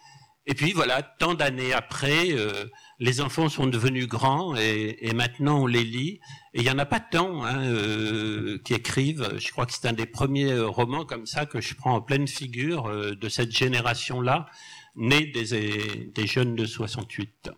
[0.46, 2.66] Et puis voilà, tant d'années après, euh,
[3.02, 6.20] les enfants sont devenus grands et, et, maintenant on les lit.
[6.54, 9.28] Et il y en a pas tant hein, euh, qui écrivent.
[9.38, 12.28] Je crois que c'est un des premiers romans comme ça que je prends en pleine
[12.28, 14.46] figure euh, de cette génération-là,
[14.94, 17.50] née des, des jeunes de 68.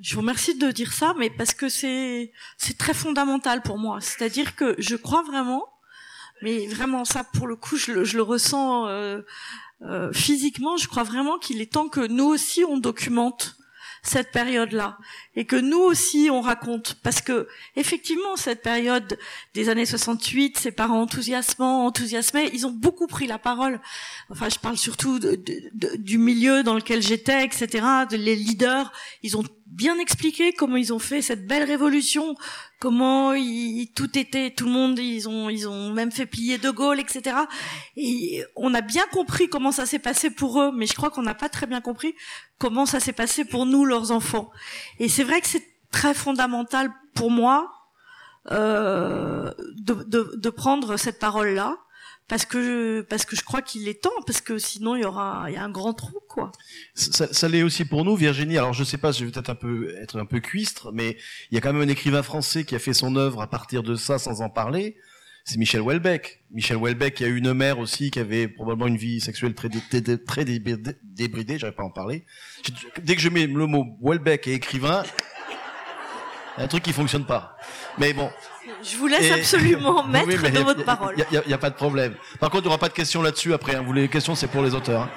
[0.00, 4.00] Je vous remercie de dire ça, mais parce que c'est c'est très fondamental pour moi.
[4.00, 5.66] C'est-à-dire que je crois vraiment
[6.42, 9.20] mais vraiment, ça, pour le coup, je le, je le ressens euh,
[9.82, 10.78] euh, physiquement.
[10.78, 13.59] Je crois vraiment qu'il est temps que nous aussi, on documente
[14.02, 14.98] cette période-là.
[15.36, 16.98] Et que nous aussi on raconte.
[17.02, 19.18] Parce que effectivement cette période
[19.54, 23.80] des années 68 ses parents enthousiasmants enthousiasmés ils ont beaucoup pris la parole.
[24.30, 28.92] Enfin je parle surtout du milieu dans lequel j'étais etc les leaders.
[29.22, 32.36] Ils ont bien expliqué comment ils ont fait cette belle révolution
[32.80, 36.70] comment il, tout était, tout le monde, ils ont, ils ont même fait plier De
[36.70, 37.36] Gaulle, etc.
[37.96, 41.22] Et on a bien compris comment ça s'est passé pour eux, mais je crois qu'on
[41.22, 42.14] n'a pas très bien compris
[42.58, 44.50] comment ça s'est passé pour nous, leurs enfants.
[44.98, 47.70] Et c'est vrai que c'est très fondamental pour moi
[48.50, 51.76] euh, de, de, de prendre cette parole-là
[52.30, 55.46] parce que parce que je crois qu'il est temps parce que sinon il y aura
[55.48, 56.52] il y a un grand trou quoi.
[56.94, 58.56] Ça, ça l'est aussi pour nous Virginie.
[58.56, 61.18] Alors je sais pas, je vais peut-être un peu être un peu cuistre, mais
[61.50, 63.82] il y a quand même un écrivain français qui a fait son œuvre à partir
[63.82, 64.96] de ça sans en parler.
[65.44, 66.44] C'est Michel Houellebecq.
[66.52, 69.68] Michel Houellebecq qui a eu une mère aussi qui avait probablement une vie sexuelle très
[69.68, 72.24] très débridée, j'arrive pas à en parler.
[73.02, 75.02] Dès que je mets le mot Houellebecq et écrivain,
[76.56, 77.56] il y a un truc qui fonctionne pas.
[77.98, 78.30] Mais bon,
[78.82, 81.14] je vous laisse absolument mettre dans votre parole.
[81.30, 82.14] Il n'y a, pas de problème.
[82.38, 83.74] Par contre, il n'y aura pas de questions là-dessus après.
[83.74, 83.82] Hein.
[83.84, 85.02] Vous les questions, c'est pour les auteurs.
[85.02, 85.10] Hein.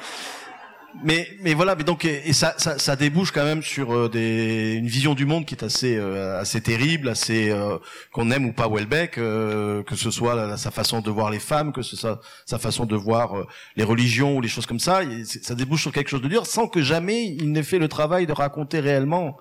[1.02, 4.76] Mais, mais voilà, mais donc et ça, ça, ça débouche quand même sur euh, des,
[4.76, 7.80] une vision du monde qui est assez, euh, assez terrible, assez euh,
[8.12, 11.82] qu'on aime ou pas Welbeck, que ce soit sa façon de voir les femmes, que
[11.82, 13.34] ce soit sa façon de voir
[13.76, 15.02] les religions ou les choses comme ça.
[15.26, 18.28] ça débouche sur quelque chose de dur, sans que jamais il n'ait fait le travail
[18.28, 19.38] de raconter réellement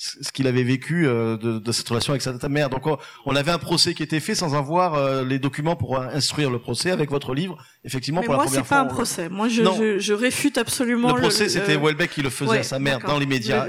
[0.00, 2.70] ce qu'il avait vécu euh, de, de, cette relation avec sa mère.
[2.70, 2.84] Donc
[3.26, 6.60] on, avait un procès qui était fait sans avoir euh, les documents pour instruire le
[6.60, 7.58] procès avec votre livre.
[7.84, 8.84] Effectivement, pour la première fois.
[8.84, 9.28] Moi, c'est pas un procès.
[9.28, 11.16] Moi, je, je, je, réfute absolument.
[11.16, 13.66] Le procès, c'était Welbeck qui le faisait à sa mère dans les médias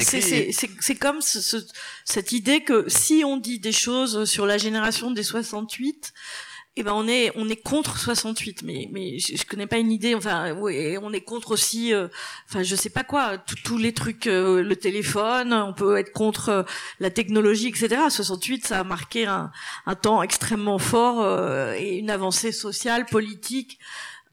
[0.00, 1.58] C'est comme ce,
[2.06, 6.14] cette idée que si on dit des choses sur la génération des 68
[6.80, 9.92] eh ben on est on est contre 68 mais mais je, je connais pas une
[9.92, 12.08] idée enfin on est contre aussi euh,
[12.48, 16.48] enfin je sais pas quoi tous les trucs euh, le téléphone on peut être contre
[16.48, 16.62] euh,
[16.98, 19.52] la technologie etc 68 ça a marqué un,
[19.84, 23.78] un temps extrêmement fort et une avancée sociale politique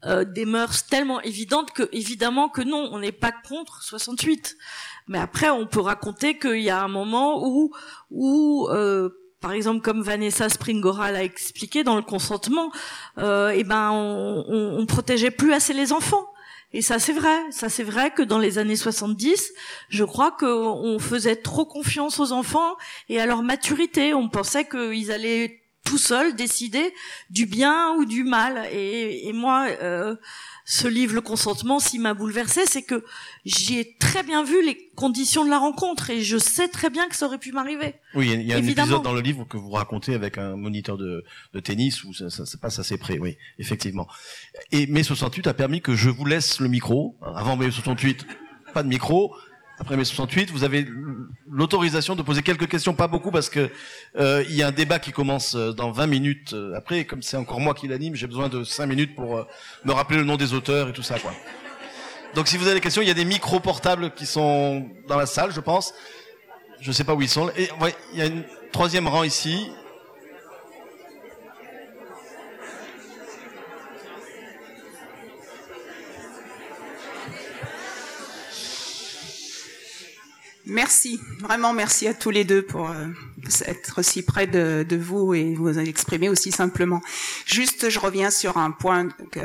[0.05, 4.55] des mœurs tellement évidentes que évidemment que non on n'est pas contre 68
[5.09, 7.73] mais après on peut raconter qu'il y a un moment où
[8.09, 8.69] où
[9.39, 12.71] par exemple, comme Vanessa Springora l'a expliqué dans le consentement,
[13.17, 16.27] euh, eh ben, on, on, on, protégeait plus assez les enfants.
[16.73, 19.53] Et ça c'est vrai, ça c'est vrai que dans les années 70,
[19.89, 22.75] je crois qu'on faisait trop confiance aux enfants
[23.09, 24.13] et à leur maturité.
[24.13, 26.93] On pensait qu'ils allaient tout seuls décider
[27.29, 28.67] du bien ou du mal.
[28.73, 30.15] Et, et moi, euh,
[30.69, 33.05] ce livre, Le consentement, s'il m'a bouleversé, c'est que
[33.45, 37.15] j'ai très bien vu les conditions de la rencontre et je sais très bien que
[37.15, 37.95] ça aurait pu m'arriver.
[38.15, 40.97] Oui, il y a un épisode dans le livre que vous racontez avec un moniteur
[40.97, 41.23] de,
[41.53, 44.07] de tennis où ça, ça, se passe assez près, oui, effectivement.
[44.73, 47.15] Et mai 68 a permis que je vous laisse le micro.
[47.21, 48.27] Avant mai 68,
[48.73, 49.33] pas de micro
[49.79, 50.87] après mai 68, vous avez
[51.47, 53.69] l'autorisation de poser quelques questions, pas beaucoup parce que
[54.17, 56.99] euh, il y a un débat qui commence euh, dans 20 minutes euh, après.
[56.99, 59.45] Et comme c'est encore moi qui l'anime, j'ai besoin de 5 minutes pour
[59.85, 61.31] me rappeler le nom des auteurs et tout ça, quoi.
[62.33, 65.17] Donc si vous avez des questions, il y a des micros portables qui sont dans
[65.17, 65.93] la salle, je pense.
[66.79, 67.49] Je sais pas où ils sont.
[67.55, 69.69] Et ouais, il y a une troisième rang ici.
[80.69, 83.07] Merci, vraiment merci à tous les deux pour euh,
[83.65, 87.01] être si près de, vous et vous exprimer aussi simplement.
[87.45, 89.39] Juste, je reviens sur un point que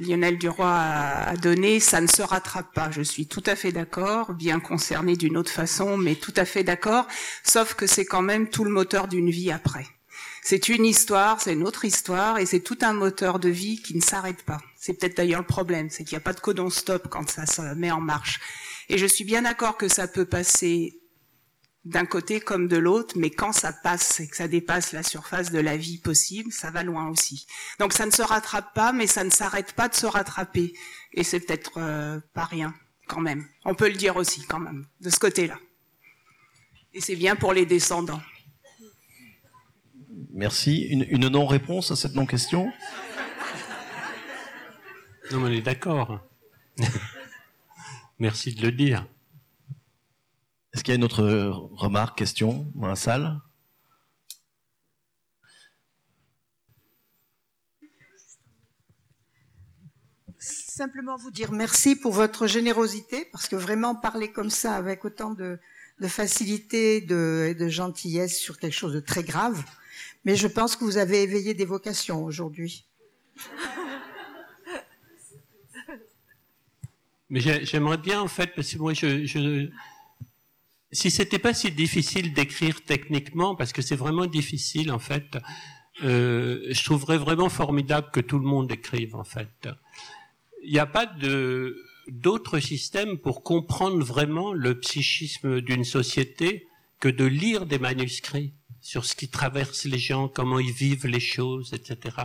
[0.00, 2.90] Lionel Duroy a, a donné, ça ne se rattrape pas.
[2.90, 6.64] Je suis tout à fait d'accord, bien concerné d'une autre façon, mais tout à fait
[6.64, 7.06] d'accord,
[7.44, 9.86] sauf que c'est quand même tout le moteur d'une vie après.
[10.42, 13.94] C'est une histoire, c'est une autre histoire, et c'est tout un moteur de vie qui
[13.94, 14.58] ne s'arrête pas.
[14.76, 17.44] C'est peut-être d'ailleurs le problème, c'est qu'il n'y a pas de codon stop quand ça
[17.44, 18.40] se met en marche.
[18.88, 21.00] Et je suis bien d'accord que ça peut passer
[21.86, 25.52] d'un côté comme de l'autre, mais quand ça passe et que ça dépasse la surface
[25.52, 27.46] de la vie possible, ça va loin aussi.
[27.78, 30.74] Donc ça ne se rattrape pas, mais ça ne s'arrête pas de se rattraper.
[31.12, 32.74] Et c'est peut-être euh, pas rien,
[33.06, 33.46] quand même.
[33.64, 35.58] On peut le dire aussi, quand même, de ce côté-là.
[36.92, 38.22] Et c'est bien pour les descendants.
[40.32, 40.82] Merci.
[40.82, 42.72] Une, une non-réponse à cette non-question?
[45.30, 46.20] Non, mais on est d'accord.
[48.18, 49.06] Merci de le dire.
[50.72, 51.22] Est-ce qu'il y a une autre
[51.72, 53.40] remarque, question dans la salle?
[60.38, 65.32] Simplement vous dire merci pour votre générosité, parce que vraiment parler comme ça, avec autant
[65.32, 65.58] de,
[66.00, 69.62] de facilité de, et de gentillesse sur quelque chose de très grave,
[70.24, 72.86] mais je pense que vous avez éveillé des vocations aujourd'hui.
[77.28, 79.68] Mais j'aimerais bien, en fait, parce que moi, je, je
[80.92, 85.36] si c'était pas si difficile d'écrire techniquement, parce que c'est vraiment difficile, en fait,
[86.04, 89.68] euh, je trouverais vraiment formidable que tout le monde écrive, en fait.
[90.62, 96.68] Il n'y a pas de d'autre système pour comprendre vraiment le psychisme d'une société
[97.00, 101.20] que de lire des manuscrits sur ce qui traverse les gens, comment ils vivent les
[101.20, 102.16] choses, etc.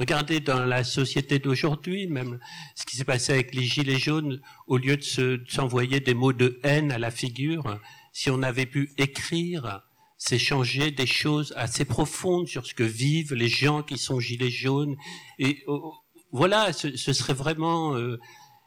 [0.00, 2.40] Regardez dans la société d'aujourd'hui, même
[2.74, 6.58] ce qui s'est passé avec les gilets jaunes, au lieu de s'envoyer des mots de
[6.62, 7.78] haine à la figure,
[8.10, 9.82] si on avait pu écrire,
[10.16, 14.96] s'échanger des choses assez profondes sur ce que vivent les gens qui sont gilets jaunes.
[15.38, 15.92] Et oh,
[16.32, 17.94] voilà, ce, serait vraiment.
[17.94, 18.18] Euh,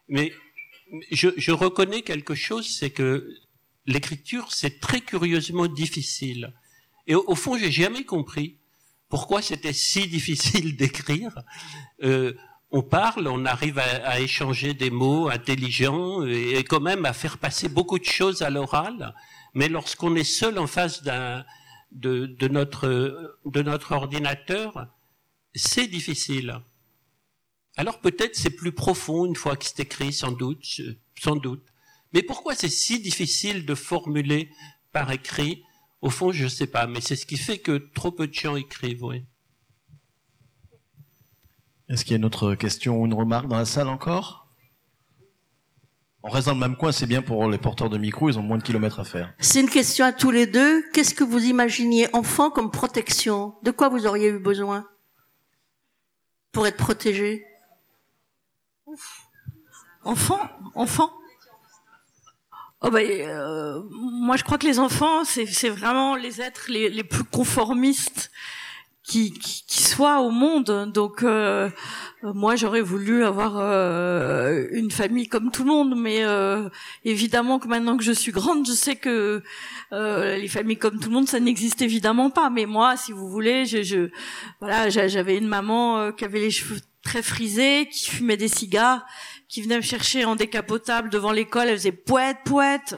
[0.07, 0.33] mais
[1.09, 3.27] je, je reconnais quelque chose, c'est que
[3.87, 6.53] l'écriture, c'est très curieusement difficile.
[7.07, 8.59] Et au fond, j'ai jamais compris
[9.13, 11.35] pourquoi c'était si difficile d'écrire.
[12.01, 12.33] Euh,
[12.71, 17.69] on parle, on arrive à, échanger des mots intelligents et, quand même à faire passer
[17.69, 19.13] beaucoup de choses à l'oral.
[19.53, 21.45] Mais lorsqu'on est seul en face d'un
[21.91, 24.87] de, de, notre de notre ordinateur,
[25.53, 26.59] c'est difficile.
[27.77, 30.81] Alors peut-être c'est plus profond une fois que c'est écrit, sans doute,
[31.19, 31.67] sans doute.
[32.13, 34.49] Mais pourquoi c'est si difficile de formuler
[34.91, 35.63] par écrit
[36.03, 38.33] au fond, je ne sais pas, mais c'est ce qui fait que trop peu de
[38.33, 39.25] gens écrivent, oui.
[41.87, 44.53] Est-ce qu'il y a une autre question ou une remarque dans la salle encore?
[46.21, 48.43] On reste dans le même coin, c'est bien pour les porteurs de micro, ils ont
[48.43, 49.33] moins de kilomètres à faire.
[49.39, 50.83] C'est une question à tous les deux.
[50.91, 53.55] Qu'est-ce que vous imaginiez enfant comme protection?
[53.63, 54.85] De quoi vous auriez eu besoin?
[56.51, 57.45] Pour être protégé?
[60.03, 61.13] Enfant Enfant?
[62.85, 67.05] Oh ben, euh, moi je crois que les enfants c'est vraiment les êtres les, les
[67.05, 68.29] plus conformistes
[69.03, 70.91] qui, qui, qui, soient au monde.
[70.93, 71.69] Donc euh,
[72.23, 76.69] moi j'aurais voulu avoir euh, une famille comme tout le monde, mais euh,
[77.05, 79.43] évidemment que maintenant que je suis grande, je sais que
[79.91, 82.49] euh, les familles comme tout le monde ça n'existe évidemment pas.
[82.49, 84.09] Mais moi, si vous voulez, je, je
[84.59, 89.05] voilà, j'avais une maman qui avait les cheveux très frisés, qui fumait des cigares
[89.53, 92.97] qui venait me chercher en décapotable devant l'école, elle faisait poète, poète.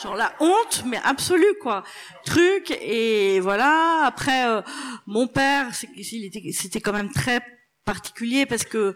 [0.00, 1.82] Genre la honte, mais absolue quoi.
[2.24, 4.04] Truc et voilà.
[4.04, 4.62] Après, euh,
[5.08, 7.40] mon père, c'était quand même très
[7.84, 8.94] particulier parce que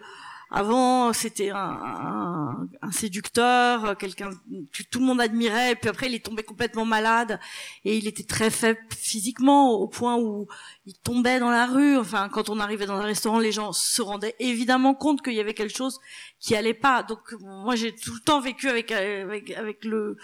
[0.49, 4.29] avant, c'était un, un, séducteur, quelqu'un
[4.73, 5.73] que tout le monde admirait.
[5.73, 7.39] Et puis après, il est tombé complètement malade
[7.83, 10.47] et il était très faible physiquement au point où
[10.85, 11.97] il tombait dans la rue.
[11.97, 15.41] Enfin, quand on arrivait dans un restaurant, les gens se rendaient évidemment compte qu'il y
[15.41, 15.99] avait quelque chose
[16.39, 17.03] qui allait pas.
[17.03, 20.17] Donc moi, j'ai tout le temps vécu avec avec, avec le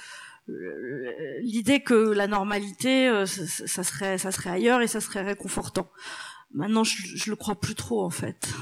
[1.42, 5.90] l'idée que la normalité, euh, ça, serait ça serait ailleurs et ça serait réconfortant.
[6.54, 8.54] Maintenant, je, je le crois plus trop en fait.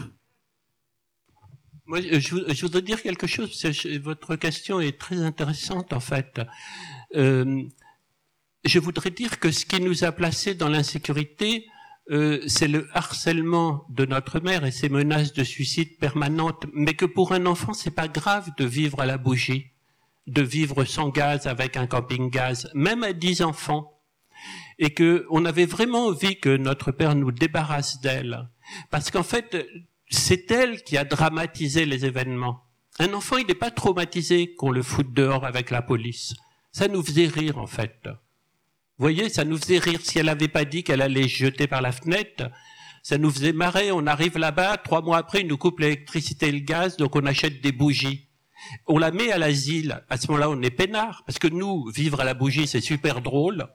[1.92, 3.68] Moi, je, voudrais dire quelque chose.
[4.02, 6.40] Votre question est très intéressante, en fait.
[7.18, 7.64] Euh,
[8.64, 11.68] je voudrais dire que ce qui nous a placés dans l'insécurité,
[12.10, 16.66] euh, c'est le harcèlement de notre mère et ses menaces de suicide permanentes.
[16.72, 19.72] Mais que pour un enfant, c'est pas grave de vivre à la bougie,
[20.28, 24.00] de vivre sans gaz avec un camping-gaz, même à dix enfants.
[24.80, 28.48] Et que on avait vraiment envie que notre père nous débarrasse d'elle.
[28.92, 29.68] Parce qu'en fait,
[30.12, 32.66] c'est elle qui a dramatisé les événements.
[33.00, 36.36] Un enfant, il n'est pas traumatisé qu'on le foute dehors avec la police.
[36.72, 37.98] Ça nous faisait rire, en fait.
[38.04, 40.00] Vous voyez, ça nous faisait rire.
[40.04, 42.52] Si elle n'avait pas dit qu'elle allait jeter par la fenêtre,
[43.04, 43.92] ça nous faisait marrer.
[43.92, 47.26] On arrive là-bas, trois mois après, ils nous coupent l'électricité et le gaz, donc on
[47.26, 48.28] achète des bougies.
[48.88, 50.04] On la met à l'asile.
[50.10, 51.24] À ce moment-là, on est peinard.
[51.26, 53.68] Parce que nous, vivre à la bougie, c'est super drôle.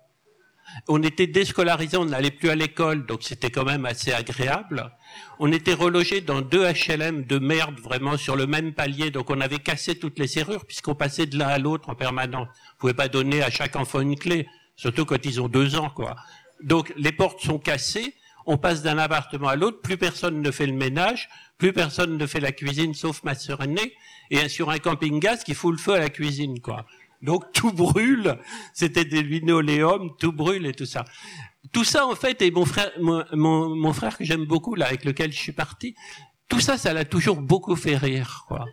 [0.88, 4.90] On était déscolarisés, on n'allait plus à l'école, donc c'était quand même assez agréable.
[5.38, 9.40] On était relogés dans deux HLM de merde, vraiment sur le même palier, donc on
[9.40, 12.48] avait cassé toutes les serrures puisqu'on passait de l'un à l'autre en permanence.
[12.48, 15.90] Vous pouvez pas donner à chaque enfant une clé, surtout quand ils ont deux ans,
[15.90, 16.16] quoi.
[16.62, 18.14] Donc les portes sont cassées,
[18.46, 21.28] on passe d'un appartement à l'autre, plus personne ne fait le ménage,
[21.58, 23.94] plus personne ne fait la cuisine sauf ma sœur aînée,
[24.30, 26.86] et sur un camping-gaz qui fout le feu à la cuisine, quoi.
[27.26, 28.38] Donc tout brûle,
[28.72, 31.04] c'était des linoléums, tout brûle et tout ça.
[31.72, 35.32] Tout ça en fait, et mon frère, mon, frère que j'aime beaucoup là, avec lequel
[35.32, 35.94] je suis parti,
[36.48, 38.64] tout ça, ça l'a toujours beaucoup fait rire, quoi.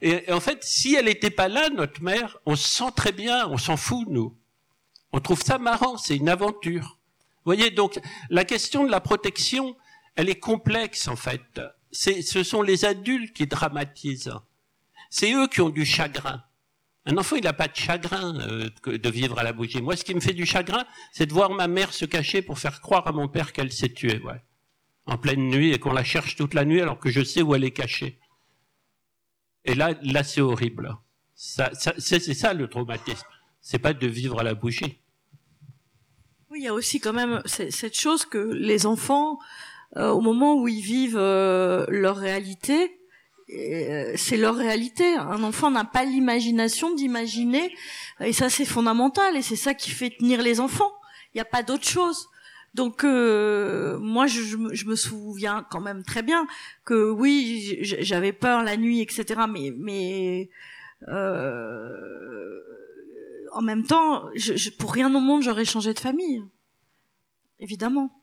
[0.00, 3.46] Et, en fait, si elle n'était pas là, notre mère, on se sent très bien,
[3.48, 4.34] on s'en fout nous.
[5.12, 6.98] On trouve ça marrant, c'est une aventure.
[7.44, 8.00] Vous voyez, donc
[8.30, 9.76] la question de la protection,
[10.16, 11.60] elle est complexe en fait.
[11.90, 14.32] Ce sont les adultes qui dramatisent.
[15.10, 16.42] C'est eux qui ont du chagrin.
[17.04, 19.82] Un enfant, il n'a pas de chagrin euh, de vivre à la bougie.
[19.82, 22.58] Moi, ce qui me fait du chagrin, c'est de voir ma mère se cacher pour
[22.58, 24.22] faire croire à mon père qu'elle s'est tuée.
[25.06, 27.54] En pleine nuit et qu'on la cherche toute la nuit alors que je sais où
[27.56, 28.20] elle est cachée.
[29.64, 30.96] Et là, là, c'est horrible.
[31.34, 33.26] C'est ça le traumatisme.
[33.60, 35.00] C'est pas de vivre à la bougie.
[36.50, 39.38] Oui, il y a aussi quand même cette chose que les enfants,
[39.96, 43.01] euh, au moment où ils vivent euh, leur réalité,
[44.16, 45.14] c'est leur réalité.
[45.14, 47.74] Un enfant n'a pas l'imagination d'imaginer,
[48.20, 50.92] et ça c'est fondamental, et c'est ça qui fait tenir les enfants.
[51.34, 52.28] Il n'y a pas d'autre chose.
[52.74, 54.40] Donc euh, moi je,
[54.72, 56.46] je, me souviens quand même très bien
[56.86, 60.48] que oui j'avais peur la nuit etc mais mais
[61.08, 62.60] euh,
[63.52, 66.42] en même temps je, pour rien au monde j'aurais changé de famille
[67.60, 68.21] évidemment.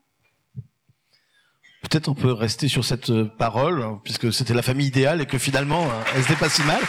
[1.90, 5.38] Peut-être on peut rester sur cette euh, parole, puisque c'était la famille idéale et que
[5.38, 6.80] finalement, euh, elle se pas si mal.